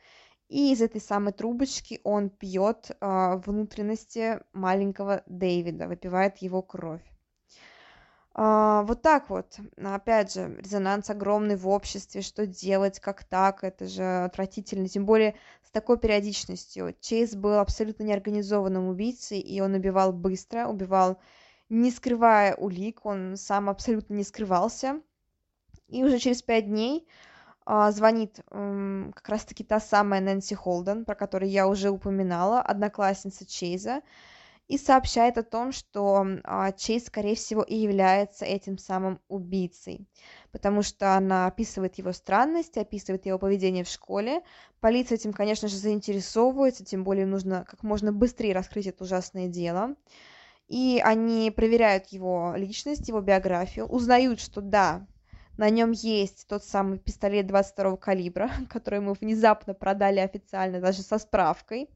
и 0.47 0.71
из 0.71 0.82
этой 0.82 1.02
самой 1.02 1.34
трубочки 1.34 2.00
он 2.04 2.30
пьет 2.30 2.91
э, 2.91 3.41
внутренности 3.45 4.39
маленького 4.54 5.23
Дэвида, 5.26 5.88
выпивает 5.88 6.38
его 6.38 6.62
кровь. 6.62 7.04
А, 8.39 8.84
вот 8.84 9.02
так 9.02 9.32
вот. 9.32 9.58
Опять 9.78 10.34
же, 10.34 10.56
резонанс 10.60 11.10
огромный 11.10 11.56
в 11.56 11.67
обществе, 11.67 12.21
что 12.21 12.45
делать, 12.45 13.00
как 13.00 13.23
так, 13.23 13.63
это 13.63 13.88
же 13.88 14.04
отвратительно, 14.04 14.88
тем 14.88 15.08
более 15.08 15.36
с 15.63 15.71
такой 15.71 15.97
периодичностью. 15.97 16.95
Чейз 17.02 17.36
был 17.36 17.58
абсолютно 17.58 18.04
неорганизованным 18.04 18.89
убийцей, 18.89 19.39
и 19.39 19.60
он 19.60 19.73
убивал 19.73 20.13
быстро, 20.13 20.67
убивал 20.67 21.17
не 21.69 21.89
скрывая 21.89 22.56
улик, 22.56 23.06
он 23.08 23.38
сам 23.38 23.69
абсолютно 23.69 24.13
не 24.13 24.23
скрывался. 24.23 25.02
И 25.88 26.04
уже 26.04 26.19
через 26.19 26.43
пять 26.43 26.67
дней 26.67 27.08
а, 27.65 27.91
звонит 27.91 28.39
как 28.50 29.30
раз-таки 29.30 29.63
та 29.63 29.80
самая 29.80 30.21
Нэнси 30.21 30.54
Холден, 30.54 31.06
про 31.06 31.15
которую 31.15 31.50
я 31.50 31.67
уже 31.67 31.89
упоминала, 31.89 32.62
одноклассница 32.62 33.47
Чейза, 33.47 34.02
и 34.67 34.77
сообщает 34.77 35.38
о 35.38 35.43
том, 35.43 35.71
что 35.71 36.25
а, 36.43 36.71
Чейз, 36.73 37.06
скорее 37.06 37.36
всего, 37.36 37.63
и 37.63 37.75
является 37.75 38.43
этим 38.45 38.77
самым 38.77 39.21
убийцей, 39.30 40.08
потому 40.51 40.82
что 40.82 41.15
она 41.15 41.47
описывает 41.47 41.97
его 41.97 42.12
странности, 42.12 42.80
описывает 42.80 43.25
его 43.25 43.39
поведение 43.39 43.86
в 43.86 43.89
школе. 43.89 44.41
Полиция 44.82 45.15
этим, 45.15 45.32
конечно 45.32 45.69
же, 45.69 45.77
заинтересовывается, 45.77 46.84
тем 46.84 47.03
более 47.03 47.25
нужно 47.25 47.65
как 47.67 47.84
можно 47.84 48.12
быстрее 48.12 48.53
раскрыть 48.53 48.88
это 48.88 49.06
ужасное 49.06 49.47
дело. 49.47 49.95
И 50.67 51.01
они 51.01 51.49
проверяют 51.49 52.08
его 52.08 52.53
личность, 52.58 53.08
его 53.08 53.21
биографию, 53.21 53.86
узнают, 53.86 54.41
что 54.41 54.60
да, 54.60 55.08
на 55.56 55.69
нем 55.69 55.91
есть 55.91 56.45
тот 56.49 56.65
самый 56.65 56.99
пистолет 56.99 57.47
22 57.47 57.95
калибра, 57.95 58.51
который 58.69 58.99
мы 58.99 59.13
внезапно 59.13 59.73
продали 59.73 60.19
официально, 60.19 60.82
даже 60.82 61.03
со 61.03 61.19
справкой 61.19 61.89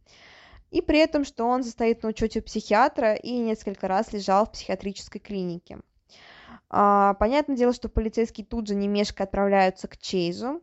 и 0.72 0.82
при 0.82 1.00
этом, 1.00 1.26
что 1.26 1.46
он 1.46 1.64
состоит 1.64 2.02
на 2.02 2.10
учете 2.10 2.40
у 2.40 2.44
психиатра 2.44 3.14
и 3.14 3.38
несколько 3.38 3.88
раз 3.88 4.14
лежал 4.14 4.46
в 4.46 4.54
психиатрической 4.54 5.22
клинике. 5.22 5.80
А, 6.70 7.14
понятное 7.16 7.58
дело, 7.58 7.74
что 7.74 7.90
полицейские 7.90 8.46
тут 8.46 8.68
же 8.68 8.76
не 8.76 8.88
мешкая 8.88 9.28
отправляются 9.28 9.90
к 9.90 9.98
Чейзу. 9.98 10.62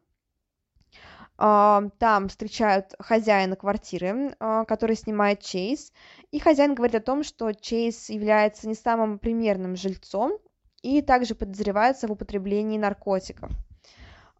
А, 1.37 1.85
там 1.99 2.29
встречают 2.29 2.95
хозяина 2.99 3.55
квартиры, 3.55 4.35
а, 4.41 4.65
который 4.65 4.97
снимает 4.97 5.43
Чейз, 5.43 5.93
и 6.33 6.39
хозяин 6.39 6.75
говорит 6.75 6.97
о 6.97 7.01
том, 7.01 7.23
что 7.23 7.53
Чейз 7.53 8.09
является 8.09 8.67
не 8.67 8.75
самым 8.75 9.19
примерным 9.19 9.77
жильцом 9.77 10.39
и 10.83 11.03
также 11.03 11.35
подозревается 11.35 12.09
в 12.09 12.13
употреблении 12.13 12.79
наркотиков. 12.79 13.51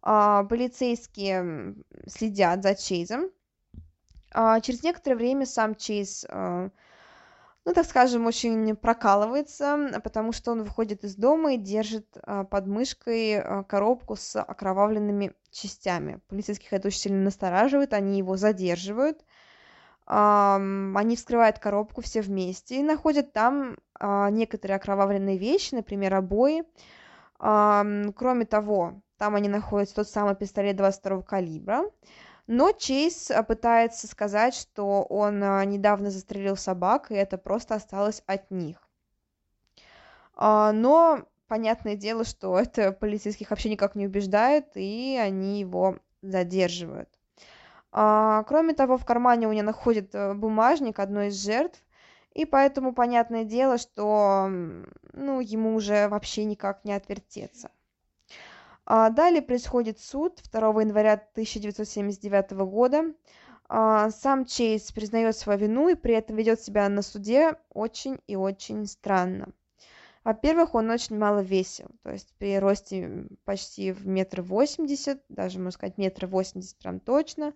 Полицейские 0.01 1.75
следят 2.07 2.63
за 2.63 2.73
Чейзом, 2.73 3.25
а 3.25 3.27
через 4.31 4.83
некоторое 4.83 5.15
время 5.15 5.45
сам 5.45 5.75
Чейз, 5.75 6.25
а, 6.29 6.69
ну, 7.65 7.73
так 7.73 7.85
скажем, 7.85 8.25
очень 8.25 8.75
прокалывается, 8.75 9.99
потому 10.03 10.31
что 10.31 10.51
он 10.51 10.63
выходит 10.63 11.03
из 11.03 11.15
дома 11.15 11.53
и 11.53 11.57
держит 11.57 12.07
а, 12.23 12.43
под 12.43 12.67
мышкой 12.67 13.39
а, 13.39 13.63
коробку 13.63 14.15
с 14.15 14.41
окровавленными 14.41 15.33
частями. 15.51 16.19
Полицейских 16.27 16.73
это 16.73 16.87
очень 16.87 16.99
сильно 16.99 17.23
настораживает, 17.23 17.93
они 17.93 18.17
его 18.17 18.37
задерживают. 18.37 19.23
Они 20.05 21.15
вскрывают 21.15 21.59
коробку 21.59 22.01
все 22.01 22.21
вместе 22.21 22.79
и 22.79 22.83
находят 22.83 23.31
там 23.31 23.77
некоторые 24.01 24.77
окровавленные 24.77 25.37
вещи, 25.37 25.75
например, 25.75 26.15
обои. 26.15 26.63
Кроме 27.37 28.45
того, 28.49 29.03
там 29.19 29.35
они 29.35 29.49
находят 29.49 29.93
тот 29.93 30.09
самый 30.09 30.35
пистолет 30.35 30.77
22 30.77 31.21
калибра, 31.21 31.83
но 32.51 32.71
Чейз 32.71 33.29
а, 33.29 33.43
пытается 33.43 34.07
сказать, 34.07 34.55
что 34.55 35.03
он 35.03 35.43
а, 35.43 35.63
недавно 35.65 36.09
застрелил 36.09 36.57
собак, 36.57 37.11
и 37.11 37.13
это 37.13 37.37
просто 37.37 37.75
осталось 37.75 38.23
от 38.25 38.49
них. 38.49 38.77
А, 40.33 40.71
но 40.71 41.27
понятное 41.47 41.95
дело, 41.95 42.25
что 42.25 42.57
это 42.59 42.91
полицейских 42.91 43.51
вообще 43.51 43.69
никак 43.69 43.93
не 43.93 44.07
убеждает, 44.07 44.65
и 44.73 45.15
они 45.21 45.59
его 45.59 45.99
задерживают. 46.23 47.09
Кроме 47.91 48.73
того, 48.73 48.97
в 48.97 49.05
кармане 49.05 49.47
у 49.47 49.51
него 49.51 49.65
находит 49.65 50.13
э, 50.13 50.33
бумажник 50.33 50.99
одной 50.99 51.27
из 51.27 51.43
жертв, 51.43 51.79
и 52.33 52.45
поэтому 52.45 52.93
понятное 52.93 53.43
дело, 53.43 53.77
что 53.77 54.47
ну, 55.13 55.39
ему 55.39 55.75
уже 55.75 56.07
вообще 56.07 56.45
никак 56.45 56.83
не 56.83 56.93
отвертеться. 56.93 57.69
А 58.91 59.11
далее 59.11 59.43
происходит 59.43 59.99
суд 59.99 60.41
2 60.51 60.81
января 60.81 61.13
1979 61.13 62.51
года. 62.65 63.13
А, 63.67 64.09
сам 64.09 64.45
Чейз 64.45 64.91
признает 64.91 65.37
свою 65.37 65.59
вину 65.59 65.89
и 65.89 65.95
при 65.95 66.15
этом 66.15 66.35
ведет 66.35 66.59
себя 66.59 66.89
на 66.89 67.03
суде 67.03 67.53
очень 67.69 68.17
и 68.25 68.35
очень 68.35 68.87
странно. 68.87 69.49
Во-первых, 70.23 70.73
он 70.73 70.89
очень 70.89 71.19
мало 71.19 71.41
весил, 71.41 71.85
то 72.01 72.11
есть 72.11 72.33
при 72.39 72.57
росте 72.57 73.27
почти 73.45 73.91
в 73.91 74.07
метр 74.07 74.41
восемьдесят, 74.41 75.21
даже, 75.29 75.59
можно 75.59 75.71
сказать, 75.71 75.99
метр 75.99 76.25
восемьдесят 76.25 76.79
прям 76.79 76.99
точно, 76.99 77.53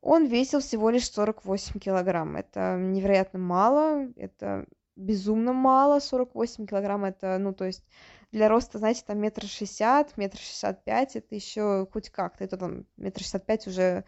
он 0.00 0.26
весил 0.26 0.58
всего 0.58 0.90
лишь 0.90 1.10
48 1.10 1.78
килограмм. 1.78 2.36
Это 2.36 2.76
невероятно 2.76 3.38
мало, 3.38 4.08
это 4.16 4.66
безумно 4.96 5.52
мало, 5.52 6.00
48 6.00 6.66
килограмм, 6.66 7.04
это, 7.04 7.38
ну, 7.38 7.54
то 7.54 7.64
есть 7.64 7.84
для 8.32 8.48
роста, 8.48 8.78
знаете, 8.78 9.02
там 9.06 9.18
метр 9.18 9.44
шестьдесят, 9.46 10.16
метр 10.16 10.38
шестьдесят 10.38 10.84
пять, 10.84 11.16
это 11.16 11.34
еще 11.34 11.86
хоть 11.92 12.10
как-то, 12.10 12.44
это 12.44 12.56
там 12.56 12.86
метр 12.96 13.20
шестьдесят 13.20 13.46
пять 13.46 13.66
уже 13.66 14.04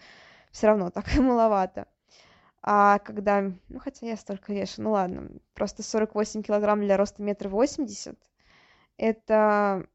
все 0.51 0.67
равно 0.69 0.91
так 0.91 1.07
маловато. 1.17 1.87
А 2.63 2.99
когда, 2.99 3.53
ну 3.69 3.79
хотя 3.79 4.07
я 4.07 4.17
столько 4.17 4.53
вешу, 4.53 4.83
ну 4.83 4.93
ладно, 4.93 5.29
просто 5.55 5.83
48 5.83 6.43
килограмм 6.43 6.81
для 6.81 6.97
роста 6.97 7.23
метр 7.23 7.49
восемьдесят, 7.49 8.19
это 8.97 9.87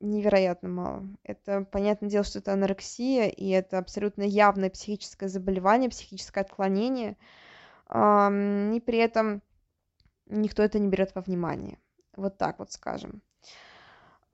невероятно 0.00 0.68
мало. 0.68 1.08
Это, 1.24 1.64
понятное 1.64 2.10
дело, 2.10 2.24
что 2.24 2.38
это 2.38 2.52
анорексия, 2.52 3.28
и 3.28 3.48
это 3.48 3.78
абсолютно 3.78 4.22
явное 4.22 4.70
психическое 4.70 5.28
заболевание, 5.28 5.90
психическое 5.90 6.42
отклонение, 6.42 7.16
и 7.90 8.82
при 8.84 8.98
этом 8.98 9.42
никто 10.26 10.62
это 10.62 10.78
не 10.78 10.88
берет 10.88 11.14
во 11.14 11.22
внимание. 11.22 11.78
Вот 12.16 12.36
так 12.38 12.58
вот 12.58 12.70
скажем. 12.72 13.22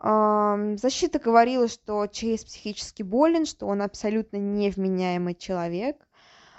Защита 0.04 1.18
говорила, 1.18 1.66
что 1.66 2.06
Чейз 2.06 2.44
психически 2.44 3.02
болен, 3.02 3.46
что 3.46 3.66
он 3.66 3.80
абсолютно 3.80 4.36
невменяемый 4.36 5.34
человек, 5.34 5.96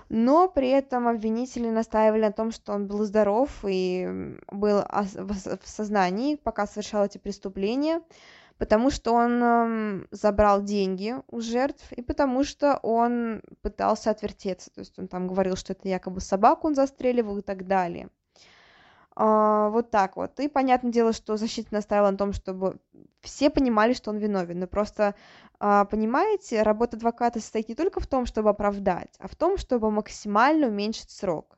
но 0.09 0.47
при 0.49 0.69
этом 0.69 1.07
обвинители 1.07 1.69
настаивали 1.69 2.21
на 2.21 2.31
том, 2.31 2.51
что 2.51 2.73
он 2.73 2.87
был 2.87 3.03
здоров 3.03 3.51
и 3.63 4.35
был 4.51 4.81
в 4.81 5.67
сознании, 5.67 6.37
пока 6.37 6.65
совершал 6.65 7.05
эти 7.05 7.19
преступления, 7.19 8.01
потому 8.57 8.89
что 8.89 9.13
он 9.13 10.07
забрал 10.09 10.63
деньги 10.63 11.15
у 11.29 11.39
жертв 11.39 11.91
и 11.91 12.01
потому 12.01 12.43
что 12.43 12.79
он 12.81 13.43
пытался 13.61 14.09
отвертеться, 14.09 14.71
то 14.71 14.79
есть 14.79 14.97
он 14.97 15.07
там 15.07 15.27
говорил, 15.27 15.55
что 15.55 15.73
это 15.73 15.87
якобы 15.87 16.19
собаку 16.19 16.65
он 16.65 16.73
застреливал 16.73 17.37
и 17.37 17.43
так 17.43 17.67
далее. 17.67 18.09
А, 19.15 19.69
вот 19.69 19.91
так 19.91 20.17
вот. 20.17 20.39
И 20.39 20.47
понятное 20.47 20.91
дело, 20.91 21.13
что 21.13 21.37
защита 21.37 21.73
настаивала 21.73 22.11
на 22.11 22.17
том, 22.17 22.33
чтобы 22.33 22.79
все 23.21 23.49
понимали, 23.49 23.93
что 23.93 24.11
он 24.11 24.17
виновен. 24.17 24.59
Но 24.59 24.67
просто, 24.67 25.15
а, 25.59 25.85
понимаете, 25.85 26.63
работа 26.63 26.97
адвоката 26.97 27.39
состоит 27.39 27.69
не 27.69 27.75
только 27.75 27.99
в 27.99 28.07
том, 28.07 28.25
чтобы 28.25 28.49
оправдать, 28.49 29.15
а 29.19 29.27
в 29.27 29.35
том, 29.35 29.57
чтобы 29.57 29.89
максимально 29.89 30.67
уменьшить 30.67 31.11
срок. 31.11 31.57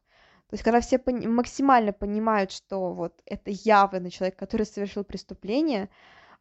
То 0.50 0.54
есть, 0.54 0.64
когда 0.64 0.80
все 0.80 0.98
пон- 0.98 1.28
максимально 1.28 1.92
понимают, 1.94 2.52
что 2.52 2.94
вот 2.94 3.22
это 3.26 3.50
явный 3.52 4.12
человек, 4.12 4.38
который 4.38 4.66
совершил 4.66 5.04
преступление, 5.04 5.90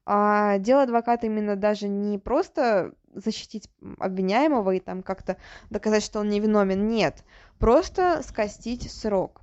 а 0.05 0.59
дело 0.59 0.83
адвоката 0.83 1.26
именно 1.26 1.57
даже 1.57 1.88
не 1.88 2.18
просто 2.18 2.92
защитить 3.12 3.68
обвиняемого 3.98 4.72
и 4.72 4.81
там 4.81 5.02
как-то 5.02 5.37
доказать, 5.70 6.05
что 6.05 6.20
он 6.20 6.29
невиновен, 6.29 6.87
нет, 6.87 7.24
просто 7.59 8.22
скостить 8.22 8.88
срок. 8.92 9.40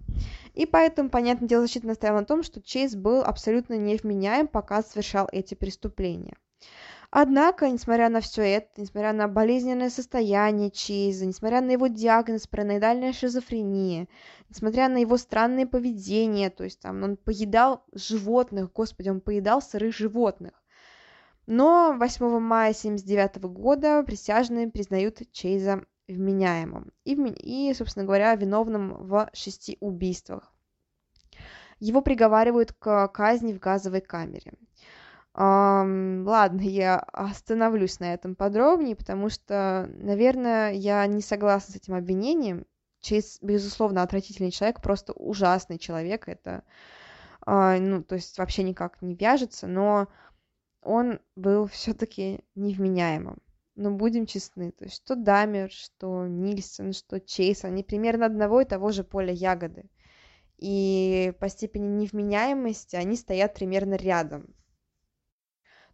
И 0.54 0.66
поэтому, 0.66 1.10
понятное 1.10 1.48
дело, 1.48 1.63
защита 1.63 1.88
настояла 1.88 2.20
на 2.20 2.26
том, 2.26 2.44
что 2.44 2.62
Чейз 2.62 2.96
был 2.96 3.24
абсолютно 3.24 3.74
невменяем, 3.74 4.48
пока 4.48 4.84
совершал 4.84 5.28
эти 5.32 5.56
преступления. 5.56 6.36
Однако, 7.16 7.70
несмотря 7.70 8.10
на 8.10 8.22
все 8.22 8.42
это, 8.42 8.82
несмотря 8.82 9.13
на 9.13 9.28
болезненное 9.28 9.92
состояние 9.92 10.72
Чейза, 10.72 11.28
несмотря 11.28 11.62
на 11.62 11.70
его 11.70 11.86
диагноз 11.86 12.48
параноидальная 12.48 13.13
шизофрения, 13.13 14.08
несмотря 14.50 14.89
на 14.89 14.98
его 14.98 15.18
странное 15.18 15.68
поведение, 15.68 16.50
то 16.50 16.63
есть 16.63 16.80
там 16.80 17.04
он 17.04 17.18
поедал 17.18 17.84
животных, 17.94 18.72
господи, 18.74 19.10
он 19.10 19.22
поедал 19.22 19.62
сырых 19.62 19.96
животных. 19.96 20.54
Но 21.46 21.96
8 22.00 22.39
мая 22.39 22.72
1979 22.72 23.44
года 23.54 24.02
присяжные 24.02 24.70
признают 24.70 25.20
Чейза 25.32 25.84
вменяемым 26.08 26.92
и, 27.06 27.13
и, 27.13 27.74
собственно 27.74 28.06
говоря, 28.06 28.36
виновным 28.36 28.96
в 29.08 29.30
шести 29.34 29.78
убийствах. 29.80 30.54
Его 31.80 32.02
приговаривают 32.02 32.74
к 32.74 33.08
казни 33.10 33.54
в 33.54 33.60
газовой 33.60 34.02
камере. 34.02 34.54
Um, 35.36 36.24
ладно, 36.26 36.62
я 36.62 37.00
остановлюсь 37.00 38.00
на 38.00 38.13
этом 38.13 38.36
подробнее, 38.36 38.96
потому 38.96 39.30
что, 39.30 39.89
наверное, 39.98 40.74
я 40.74 41.06
не 41.08 41.22
согласна 41.22 41.74
с 41.74 41.76
этим 41.76 41.96
обвинением. 41.96 42.68
Чейз, 43.02 43.39
безусловно, 43.42 44.04
отвратительный 44.04 44.52
человек, 44.52 44.82
просто 44.82 45.12
ужасный 45.13 45.80
человек. 45.80 46.28
Это, 46.28 46.63
uh, 47.48 47.80
ну, 47.80 48.04
то 48.04 48.16
есть 48.16 48.38
вообще 48.38 48.62
никак 48.62 49.02
не 49.02 49.16
вяжется, 49.16 49.66
но 49.66 50.08
он 50.84 51.20
был 51.36 51.66
все-таки 51.66 52.42
невменяемым 52.54 53.42
но 53.76 53.92
будем 53.92 54.26
честны, 54.26 54.72
то 54.72 54.86
есть 54.86 54.98
что 54.98 55.16
Дамер, 55.16 55.72
что 55.72 56.28
Нильсон, 56.28 56.94
что 56.94 57.20
Чейз, 57.20 57.64
они 57.66 57.84
примерно 57.84 58.26
одного 58.28 58.62
и 58.62 58.66
того 58.66 58.92
же 58.92 59.04
поля 59.04 59.34
ягоды. 59.34 59.90
и 60.58 61.34
по 61.40 61.50
степени 61.50 61.88
невменяемости 61.88 62.96
они 62.96 63.16
стоят 63.18 63.54
примерно 63.54 63.96
рядом. 63.96 64.56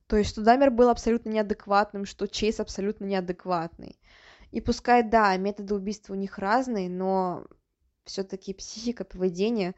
То 0.08 0.18
есть, 0.18 0.32
что 0.32 0.42
Дамер 0.42 0.72
был 0.72 0.90
абсолютно 0.90 1.30
неадекватным, 1.30 2.06
что 2.06 2.28
Чейз 2.28 2.60
абсолютно 2.60 3.06
неадекватный. 3.06 4.00
И 4.52 4.62
пускай, 4.62 5.04
да, 5.04 5.36
методы 5.38 5.76
убийства 5.76 6.14
у 6.14 6.18
них 6.18 6.40
разные, 6.40 6.90
но 6.90 7.46
все-таки 8.06 8.54
психика, 8.54 9.06
поведение. 9.06 9.76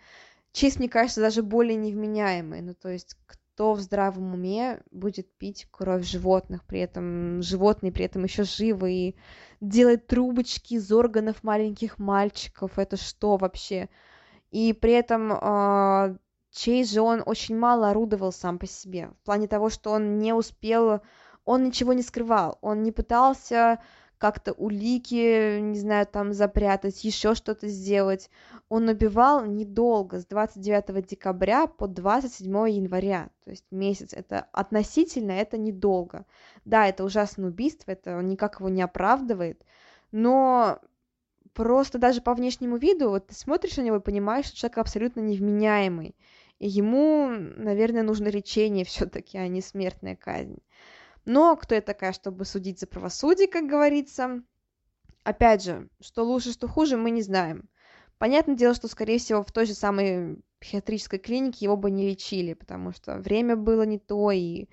Чейз, 0.54 0.78
мне 0.78 0.90
кажется, 0.90 1.22
даже 1.22 1.44
более 1.44 1.76
невменяемый. 1.76 2.62
Ну, 2.62 2.74
то 2.76 2.90
есть, 2.90 3.16
кто 3.62 3.74
в 3.74 3.80
здравом 3.80 4.34
уме 4.34 4.82
будет 4.90 5.32
пить 5.38 5.68
кровь 5.70 6.04
животных, 6.04 6.66
при 6.66 6.80
этом 6.80 7.44
животные 7.44 7.92
при 7.92 8.06
этом 8.06 8.24
еще 8.24 8.44
живы 8.44 8.92
и 8.92 9.16
делать 9.60 10.08
трубочки 10.08 10.74
из 10.74 10.92
органов 10.92 11.44
маленьких 11.44 12.00
мальчиков. 12.00 12.80
Это 12.80 12.98
что 12.98 13.38
вообще? 13.38 13.90
И 14.50 14.74
при 14.74 14.94
этом 14.94 15.32
э, 15.34 16.18
Чейз 16.50 16.90
же 16.90 17.02
он 17.02 17.22
очень 17.24 17.56
мало 17.56 17.92
орудовал 17.92 18.32
сам 18.32 18.58
по 18.58 18.66
себе. 18.66 19.12
В 19.22 19.26
плане 19.26 19.48
того, 19.48 19.70
что 19.70 19.92
он 19.92 20.18
не 20.18 20.34
успел, 20.34 21.02
он 21.46 21.66
ничего 21.66 21.94
не 21.94 22.02
скрывал. 22.02 22.58
Он 22.62 22.82
не 22.82 22.92
пытался 22.92 23.80
как-то 24.22 24.54
улики, 24.54 25.60
не 25.60 25.80
знаю, 25.80 26.06
там 26.06 26.32
запрятать, 26.32 27.04
еще 27.04 27.34
что-то 27.34 27.68
сделать. 27.68 28.30
Он 28.70 28.88
убивал 28.88 29.44
недолго, 29.46 30.20
с 30.20 30.28
29 30.28 31.08
декабря 31.08 31.66
по 31.66 31.88
27 31.88 32.48
января, 32.70 33.32
то 33.44 33.50
есть 33.50 33.66
месяц. 33.72 34.14
Это 34.14 34.48
относительно, 34.52 35.32
это 35.32 35.58
недолго. 35.58 36.28
Да, 36.66 36.88
это 36.88 37.04
ужасное 37.04 37.50
убийство, 37.50 37.94
это 37.94 38.22
никак 38.22 38.60
его 38.60 38.70
не 38.70 38.84
оправдывает, 38.84 39.66
но 40.12 40.80
просто 41.54 41.98
даже 41.98 42.22
по 42.22 42.36
внешнему 42.36 42.78
виду, 42.78 43.10
вот 43.10 43.26
ты 43.26 43.34
смотришь 43.34 43.78
на 43.78 43.82
него 43.82 43.96
и 43.96 44.02
понимаешь, 44.02 44.46
что 44.46 44.58
человек 44.58 44.78
абсолютно 44.78 45.22
невменяемый. 45.22 46.16
И 46.60 46.68
ему, 46.68 47.28
наверное, 47.32 48.04
нужно 48.04 48.28
лечение 48.28 48.86
все-таки, 48.86 49.40
а 49.40 49.48
не 49.48 49.62
смертная 49.62 50.16
казнь. 50.16 50.60
Но 51.26 51.56
кто 51.56 51.76
я 51.76 51.82
такая, 51.82 52.14
чтобы 52.14 52.46
судить 52.46 52.80
за 52.80 52.88
правосудие, 52.88 53.48
как 53.48 53.68
говорится? 53.68 54.44
Опять 55.24 55.64
же, 55.64 55.90
что 56.00 56.24
лучше, 56.24 56.52
что 56.52 56.68
хуже, 56.68 56.98
мы 56.98 57.12
не 57.12 57.22
знаем. 57.22 57.70
Понятное 58.18 58.56
дело, 58.56 58.74
что, 58.74 58.88
скорее 58.88 59.20
всего, 59.20 59.44
в 59.44 59.52
той 59.52 59.66
же 59.66 59.74
самой 59.74 60.42
психиатрической 60.60 61.20
клинике 61.20 61.66
его 61.66 61.78
бы 61.78 61.92
не 61.92 62.08
лечили, 62.10 62.54
потому 62.54 62.92
что 62.92 63.18
время 63.18 63.56
было 63.56 63.84
не 63.84 64.00
то, 64.00 64.32
и 64.32 64.68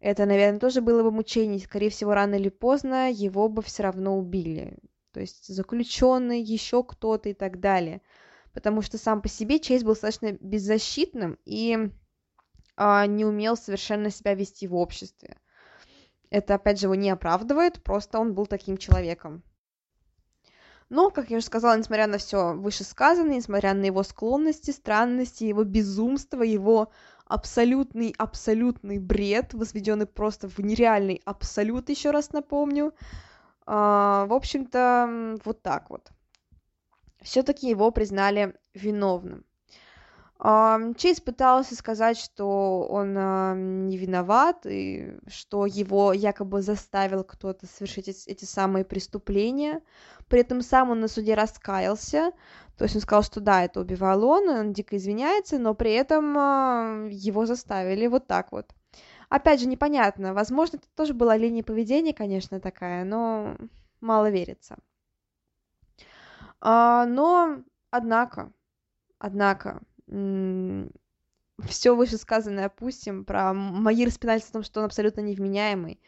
это, 0.00 0.26
наверное, 0.26 0.60
тоже 0.60 0.80
было 0.80 1.02
бы 1.02 1.10
мучение. 1.10 1.58
Скорее 1.58 1.90
всего, 1.90 2.14
рано 2.14 2.34
или 2.34 2.48
поздно 2.48 3.10
его 3.10 3.48
бы 3.48 3.62
все 3.62 3.82
равно 3.82 4.18
убили. 4.18 4.78
То 5.12 5.20
есть 5.20 5.46
заключенный, 5.48 6.42
еще 6.42 6.84
кто-то 6.84 7.28
и 7.30 7.34
так 7.34 7.60
далее. 7.60 8.02
Потому 8.52 8.82
что 8.82 8.98
сам 8.98 9.22
по 9.22 9.28
себе 9.28 9.58
Чейз 9.58 9.82
был 9.82 9.92
достаточно 9.92 10.32
беззащитным 10.32 11.38
и 11.44 11.90
а, 12.76 13.06
не 13.06 13.24
умел 13.24 13.56
совершенно 13.56 14.10
себя 14.10 14.34
вести 14.34 14.66
в 14.66 14.74
обществе. 14.74 15.38
Это, 16.30 16.54
опять 16.54 16.80
же, 16.80 16.86
его 16.86 16.94
не 16.94 17.10
оправдывает, 17.10 17.82
просто 17.82 18.18
он 18.18 18.34
был 18.34 18.46
таким 18.46 18.76
человеком. 18.76 19.42
Но, 20.88 21.10
как 21.10 21.30
я 21.30 21.38
уже 21.38 21.46
сказала, 21.46 21.76
несмотря 21.76 22.06
на 22.06 22.18
все 22.18 22.54
вышесказанное, 22.54 23.36
несмотря 23.36 23.74
на 23.74 23.84
его 23.84 24.02
склонности, 24.02 24.70
странности, 24.70 25.44
его 25.44 25.64
безумство, 25.64 26.42
его 26.42 26.92
абсолютный, 27.24 28.14
абсолютный 28.18 28.98
бред, 28.98 29.52
возведенный 29.52 30.06
просто 30.06 30.48
в 30.48 30.58
нереальный 30.60 31.22
абсолют, 31.24 31.88
еще 31.88 32.12
раз 32.12 32.32
напомню, 32.32 32.94
а, 33.66 34.26
в 34.26 34.32
общем-то, 34.32 35.38
вот 35.44 35.62
так 35.62 35.90
вот. 35.90 36.10
Все-таки 37.20 37.68
его 37.68 37.90
признали 37.90 38.54
виновным. 38.74 39.45
Чейз 40.38 41.20
пытался 41.20 41.74
сказать, 41.74 42.18
что 42.18 42.86
он 42.90 43.14
не 43.88 43.96
виноват, 43.96 44.66
и 44.66 45.18
что 45.28 45.64
его 45.64 46.12
якобы 46.12 46.60
заставил 46.60 47.24
кто-то 47.24 47.66
совершить 47.66 48.08
эти 48.26 48.44
самые 48.44 48.84
преступления. 48.84 49.80
При 50.28 50.40
этом 50.40 50.60
сам 50.60 50.90
он 50.90 51.00
на 51.00 51.08
суде 51.08 51.34
раскаялся, 51.34 52.32
то 52.76 52.84
есть 52.84 52.94
он 52.96 53.00
сказал, 53.00 53.22
что 53.22 53.40
да, 53.40 53.64
это 53.64 53.80
убивал 53.80 54.24
он, 54.24 54.48
он 54.48 54.72
дико 54.74 54.96
извиняется, 54.96 55.58
но 55.58 55.74
при 55.74 55.92
этом 55.92 57.08
его 57.08 57.46
заставили 57.46 58.06
вот 58.06 58.26
так 58.26 58.52
вот. 58.52 58.74
Опять 59.30 59.60
же, 59.60 59.66
непонятно, 59.66 60.34
возможно, 60.34 60.76
это 60.76 60.86
тоже 60.94 61.14
была 61.14 61.36
линия 61.36 61.62
поведения, 61.62 62.12
конечно, 62.12 62.60
такая, 62.60 63.04
но 63.04 63.56
мало 64.00 64.30
верится. 64.30 64.76
А, 66.60 67.06
но, 67.06 67.62
однако, 67.90 68.52
однако, 69.18 69.80
все 70.08 71.96
вышесказанное 71.96 72.66
опустим 72.66 73.24
про 73.24 73.52
мои 73.54 74.04
распинательства 74.04 74.60
о 74.60 74.62
том, 74.62 74.66
что 74.66 74.80
он 74.80 74.86
абсолютно 74.86 75.20
невменяемый, 75.20 76.00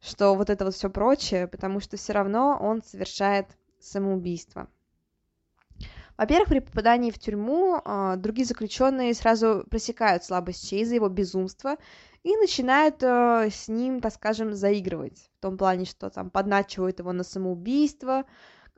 что 0.00 0.34
вот 0.34 0.50
это 0.50 0.64
вот 0.64 0.74
все 0.74 0.90
прочее, 0.90 1.48
потому 1.48 1.80
что 1.80 1.96
все 1.96 2.12
равно 2.12 2.58
он 2.60 2.82
совершает 2.82 3.46
самоубийство. 3.80 4.68
Во-первых, 6.16 6.48
при 6.50 6.58
попадании 6.60 7.10
в 7.10 7.18
тюрьму 7.18 7.80
э, 7.84 8.14
другие 8.16 8.44
заключенные 8.44 9.14
сразу 9.14 9.64
пресекают 9.70 10.22
слабость 10.24 10.68
Чейза, 10.68 10.94
его 10.94 11.08
безумство, 11.08 11.76
и 12.22 12.36
начинают 12.36 13.02
э, 13.02 13.48
с 13.50 13.66
ним, 13.66 14.00
так 14.00 14.12
скажем, 14.12 14.52
заигрывать. 14.52 15.30
В 15.38 15.42
том 15.42 15.56
плане, 15.56 15.84
что 15.84 16.10
там 16.10 16.30
подначивают 16.30 17.00
его 17.00 17.12
на 17.12 17.24
самоубийство, 17.24 18.24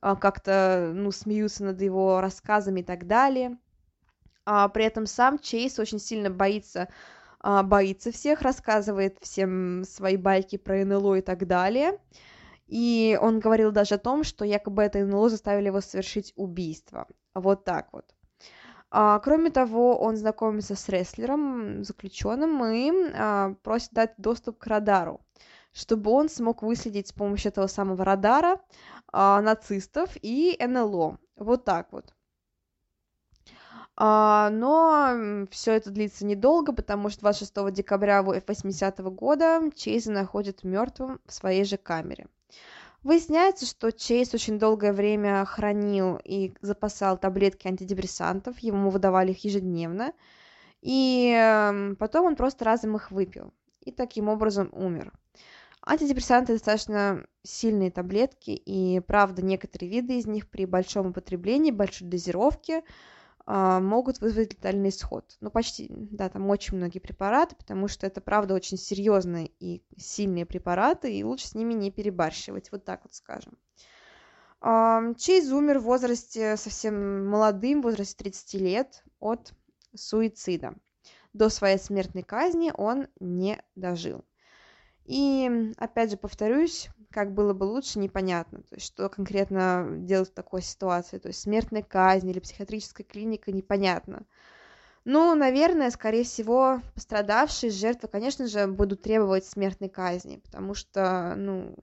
э, 0.00 0.14
как-то, 0.18 0.92
ну, 0.94 1.10
смеются 1.10 1.64
над 1.64 1.82
его 1.82 2.20
рассказами 2.20 2.80
и 2.80 2.84
так 2.84 3.06
далее 3.06 3.58
а 4.46 4.68
при 4.68 4.84
этом 4.84 5.06
сам 5.06 5.38
Чейз 5.38 5.78
очень 5.78 5.98
сильно 5.98 6.30
боится 6.30 6.88
а, 7.40 7.62
боится 7.62 8.10
всех, 8.10 8.40
рассказывает 8.40 9.18
всем 9.20 9.84
свои 9.84 10.16
байки 10.16 10.56
про 10.56 10.82
НЛО 10.82 11.16
и 11.16 11.20
так 11.20 11.46
далее. 11.46 11.98
И 12.66 13.18
он 13.20 13.38
говорил 13.38 13.70
даже 13.70 13.96
о 13.96 13.98
том, 13.98 14.24
что 14.24 14.46
якобы 14.46 14.82
это 14.82 15.04
НЛО 15.04 15.28
заставили 15.28 15.66
его 15.66 15.82
совершить 15.82 16.32
убийство. 16.36 17.06
Вот 17.34 17.64
так 17.64 17.92
вот. 17.92 18.06
А, 18.90 19.18
кроме 19.18 19.50
того, 19.50 19.98
он 19.98 20.16
знакомится 20.16 20.74
с 20.74 20.88
рестлером, 20.88 21.84
заключенным, 21.84 22.64
и 22.64 22.90
а, 23.14 23.54
просит 23.62 23.92
дать 23.92 24.14
доступ 24.16 24.58
к 24.58 24.66
радару, 24.66 25.20
чтобы 25.72 26.12
он 26.12 26.30
смог 26.30 26.62
выследить 26.62 27.08
с 27.08 27.12
помощью 27.12 27.50
этого 27.50 27.66
самого 27.66 28.04
радара 28.04 28.60
а, 29.12 29.42
нацистов 29.42 30.16
и 30.22 30.56
НЛО. 30.58 31.18
Вот 31.36 31.64
так 31.64 31.92
вот. 31.92 32.13
А, 33.96 34.50
но 34.50 35.46
все 35.50 35.72
это 35.72 35.90
длится 35.90 36.26
недолго, 36.26 36.72
потому 36.72 37.10
что 37.10 37.20
26 37.20 37.70
декабря 37.72 38.22
80 38.22 39.00
-го 39.00 39.10
года 39.10 39.70
Чейза 39.74 40.10
находят 40.10 40.64
мертвым 40.64 41.20
в 41.26 41.32
своей 41.32 41.64
же 41.64 41.76
камере. 41.76 42.26
Выясняется, 43.04 43.66
что 43.66 43.92
Чейз 43.92 44.32
очень 44.34 44.58
долгое 44.58 44.92
время 44.92 45.44
хранил 45.44 46.18
и 46.24 46.54
запасал 46.62 47.18
таблетки 47.18 47.68
антидепрессантов, 47.68 48.58
ему 48.60 48.90
выдавали 48.90 49.32
их 49.32 49.44
ежедневно, 49.44 50.12
и 50.80 51.30
эм, 51.36 51.96
потом 51.96 52.26
он 52.26 52.36
просто 52.36 52.64
разом 52.64 52.96
их 52.96 53.10
выпил, 53.10 53.52
и 53.80 53.92
таким 53.92 54.28
образом 54.28 54.70
умер. 54.72 55.12
Антидепрессанты 55.86 56.54
достаточно 56.54 57.26
сильные 57.42 57.90
таблетки, 57.90 58.50
и 58.52 59.00
правда 59.00 59.42
некоторые 59.42 59.90
виды 59.90 60.18
из 60.18 60.26
них 60.26 60.48
при 60.48 60.64
большом 60.64 61.08
употреблении, 61.08 61.70
большой 61.70 62.08
дозировке 62.08 62.82
могут 63.46 64.20
вызвать 64.20 64.54
летальный 64.54 64.88
исход. 64.88 65.36
Ну, 65.40 65.50
почти, 65.50 65.88
да, 65.90 66.28
там 66.28 66.48
очень 66.48 66.76
многие 66.76 66.98
препараты, 66.98 67.56
потому 67.56 67.88
что 67.88 68.06
это, 68.06 68.20
правда, 68.20 68.54
очень 68.54 68.78
серьезные 68.78 69.50
и 69.60 69.82
сильные 69.98 70.46
препараты, 70.46 71.14
и 71.14 71.24
лучше 71.24 71.48
с 71.48 71.54
ними 71.54 71.74
не 71.74 71.90
перебарщивать, 71.90 72.72
вот 72.72 72.84
так 72.84 73.02
вот 73.04 73.14
скажем. 73.14 73.58
Чейз 74.62 75.52
умер 75.52 75.80
в 75.80 75.82
возрасте 75.82 76.56
совсем 76.56 77.26
молодым, 77.28 77.80
в 77.82 77.84
возрасте 77.84 78.16
30 78.16 78.54
лет 78.54 79.04
от 79.20 79.52
суицида. 79.94 80.74
До 81.34 81.50
своей 81.50 81.78
смертной 81.78 82.22
казни 82.22 82.72
он 82.74 83.08
не 83.20 83.62
дожил. 83.74 84.24
И, 85.04 85.74
опять 85.76 86.12
же, 86.12 86.16
повторюсь, 86.16 86.88
как 87.14 87.32
было 87.32 87.54
бы 87.54 87.64
лучше, 87.64 88.00
непонятно. 88.00 88.58
То 88.64 88.74
есть, 88.74 88.86
что 88.86 89.08
конкретно 89.08 89.86
делать 90.00 90.30
в 90.30 90.34
такой 90.34 90.62
ситуации. 90.62 91.18
То 91.18 91.28
есть, 91.28 91.40
смертная 91.40 91.82
казнь 91.82 92.28
или 92.28 92.40
психиатрическая 92.40 93.06
клиника, 93.06 93.52
непонятно. 93.52 94.26
Ну, 95.04 95.34
наверное, 95.36 95.90
скорее 95.90 96.24
всего, 96.24 96.80
пострадавшие, 96.94 97.70
жертвы, 97.70 98.08
конечно 98.08 98.48
же, 98.48 98.66
будут 98.66 99.02
требовать 99.02 99.44
смертной 99.44 99.88
казни, 99.88 100.38
потому 100.38 100.74
что, 100.74 101.34
ну, 101.36 101.76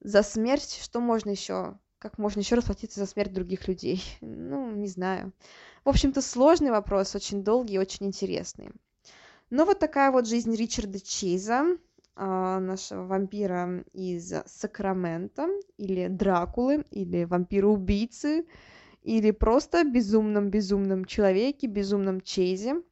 за 0.00 0.22
смерть 0.22 0.78
что 0.80 1.00
можно 1.00 1.30
еще? 1.30 1.76
Как 1.98 2.16
можно 2.16 2.40
еще 2.40 2.54
расплатиться 2.54 3.00
за 3.00 3.06
смерть 3.06 3.32
других 3.32 3.66
людей? 3.66 4.02
Ну, 4.20 4.70
не 4.70 4.86
знаю. 4.86 5.32
В 5.84 5.88
общем-то, 5.88 6.22
сложный 6.22 6.70
вопрос, 6.70 7.16
очень 7.16 7.42
долгий 7.42 7.74
и 7.74 7.78
очень 7.78 8.06
интересный. 8.06 8.70
Ну, 9.50 9.64
вот 9.64 9.80
такая 9.80 10.12
вот 10.12 10.28
жизнь 10.28 10.54
Ричарда 10.54 11.00
Чейза. 11.00 11.76
А, 12.22 12.60
нашего 12.60 13.06
вампира 13.06 13.82
из 13.94 14.34
Сакрамента, 14.44 15.48
или 15.78 16.06
Дракулы, 16.08 16.84
или 16.90 17.24
вампира-убийцы, 17.24 18.44
или 19.02 19.30
просто 19.30 19.84
безумном-безумном 19.84 21.06
человеке, 21.06 21.66
безумном 21.66 22.20
Чейзе, 22.20 22.82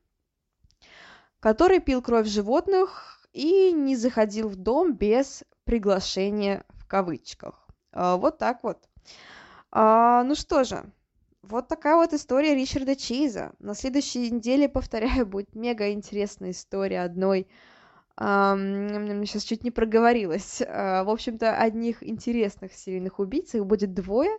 который 1.40 1.80
пил 1.80 2.00
кровь 2.00 2.26
животных 2.26 3.28
и 3.34 3.70
не 3.70 3.96
заходил 3.96 4.48
в 4.48 4.56
дом 4.56 4.94
без 4.94 5.44
приглашения 5.64 6.64
в 6.70 6.86
кавычках. 6.86 7.68
А, 7.92 8.16
вот 8.16 8.38
так 8.38 8.62
вот. 8.62 8.88
А, 9.70 10.22
ну 10.22 10.36
что 10.36 10.64
же, 10.64 10.90
вот 11.42 11.68
такая 11.68 11.96
вот 11.96 12.14
история 12.14 12.54
Ричарда 12.54 12.96
Чейза. 12.96 13.52
На 13.58 13.74
следующей 13.74 14.30
неделе, 14.30 14.70
повторяю, 14.70 15.26
будет 15.26 15.54
мега 15.54 15.92
интересная 15.92 16.52
история 16.52 17.02
одной 17.02 17.46
сейчас 18.18 19.44
чуть 19.44 19.62
не 19.62 19.70
проговорилась. 19.70 20.60
Uh, 20.60 21.04
в 21.04 21.10
общем-то, 21.10 21.56
одних 21.56 22.02
интересных 22.02 22.74
серийных 22.74 23.18
убийц, 23.20 23.54
их 23.54 23.64
будет 23.64 23.94
двое. 23.94 24.36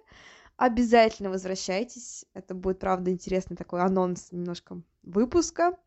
Обязательно 0.57 1.29
возвращайтесь. 1.29 2.25
Это 2.33 2.53
будет, 2.53 2.79
правда, 2.79 3.11
интересный 3.11 3.55
такой 3.55 3.81
анонс 3.81 4.31
немножко 4.31 4.81
выпуска. 5.03 5.77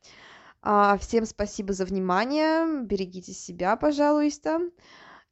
Uh, 0.62 0.99
всем 0.99 1.26
спасибо 1.26 1.74
за 1.74 1.84
внимание. 1.84 2.82
Берегите 2.82 3.32
себя, 3.32 3.76
пожалуйста. 3.76 4.61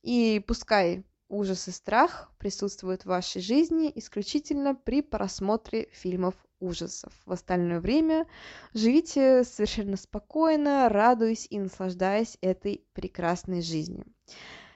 И 0.03 0.45
пускай 0.47 1.05
ужас 1.29 1.69
и 1.69 1.71
страх 1.71 2.31
присутствуют 2.39 3.03
в 3.03 3.07
вашей 3.07 3.41
жизни 3.41 3.91
исключительно 3.95 4.75
при 4.75 5.01
просмотре 5.01 5.89
фильмов 5.93 6.35
ужасов. 6.61 7.13
В 7.27 7.33
остальное 7.33 7.81
время 7.81 8.27
живите 8.75 9.45
совершенно 9.45 9.97
спокойно, 9.97 10.89
радуясь 10.89 11.47
и 11.51 11.59
наслаждаясь 11.59 12.39
этой 12.41 12.85
прекрасной 12.93 13.63
жизнью. 13.63 14.07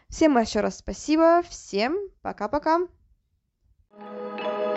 Всем 0.08 0.36
еще 0.38 0.60
раз 0.60 0.78
спасибо, 0.78 1.42
всем 1.48 1.96
пока-пока. 2.22 2.80
thank 3.96 4.68
you 4.68 4.73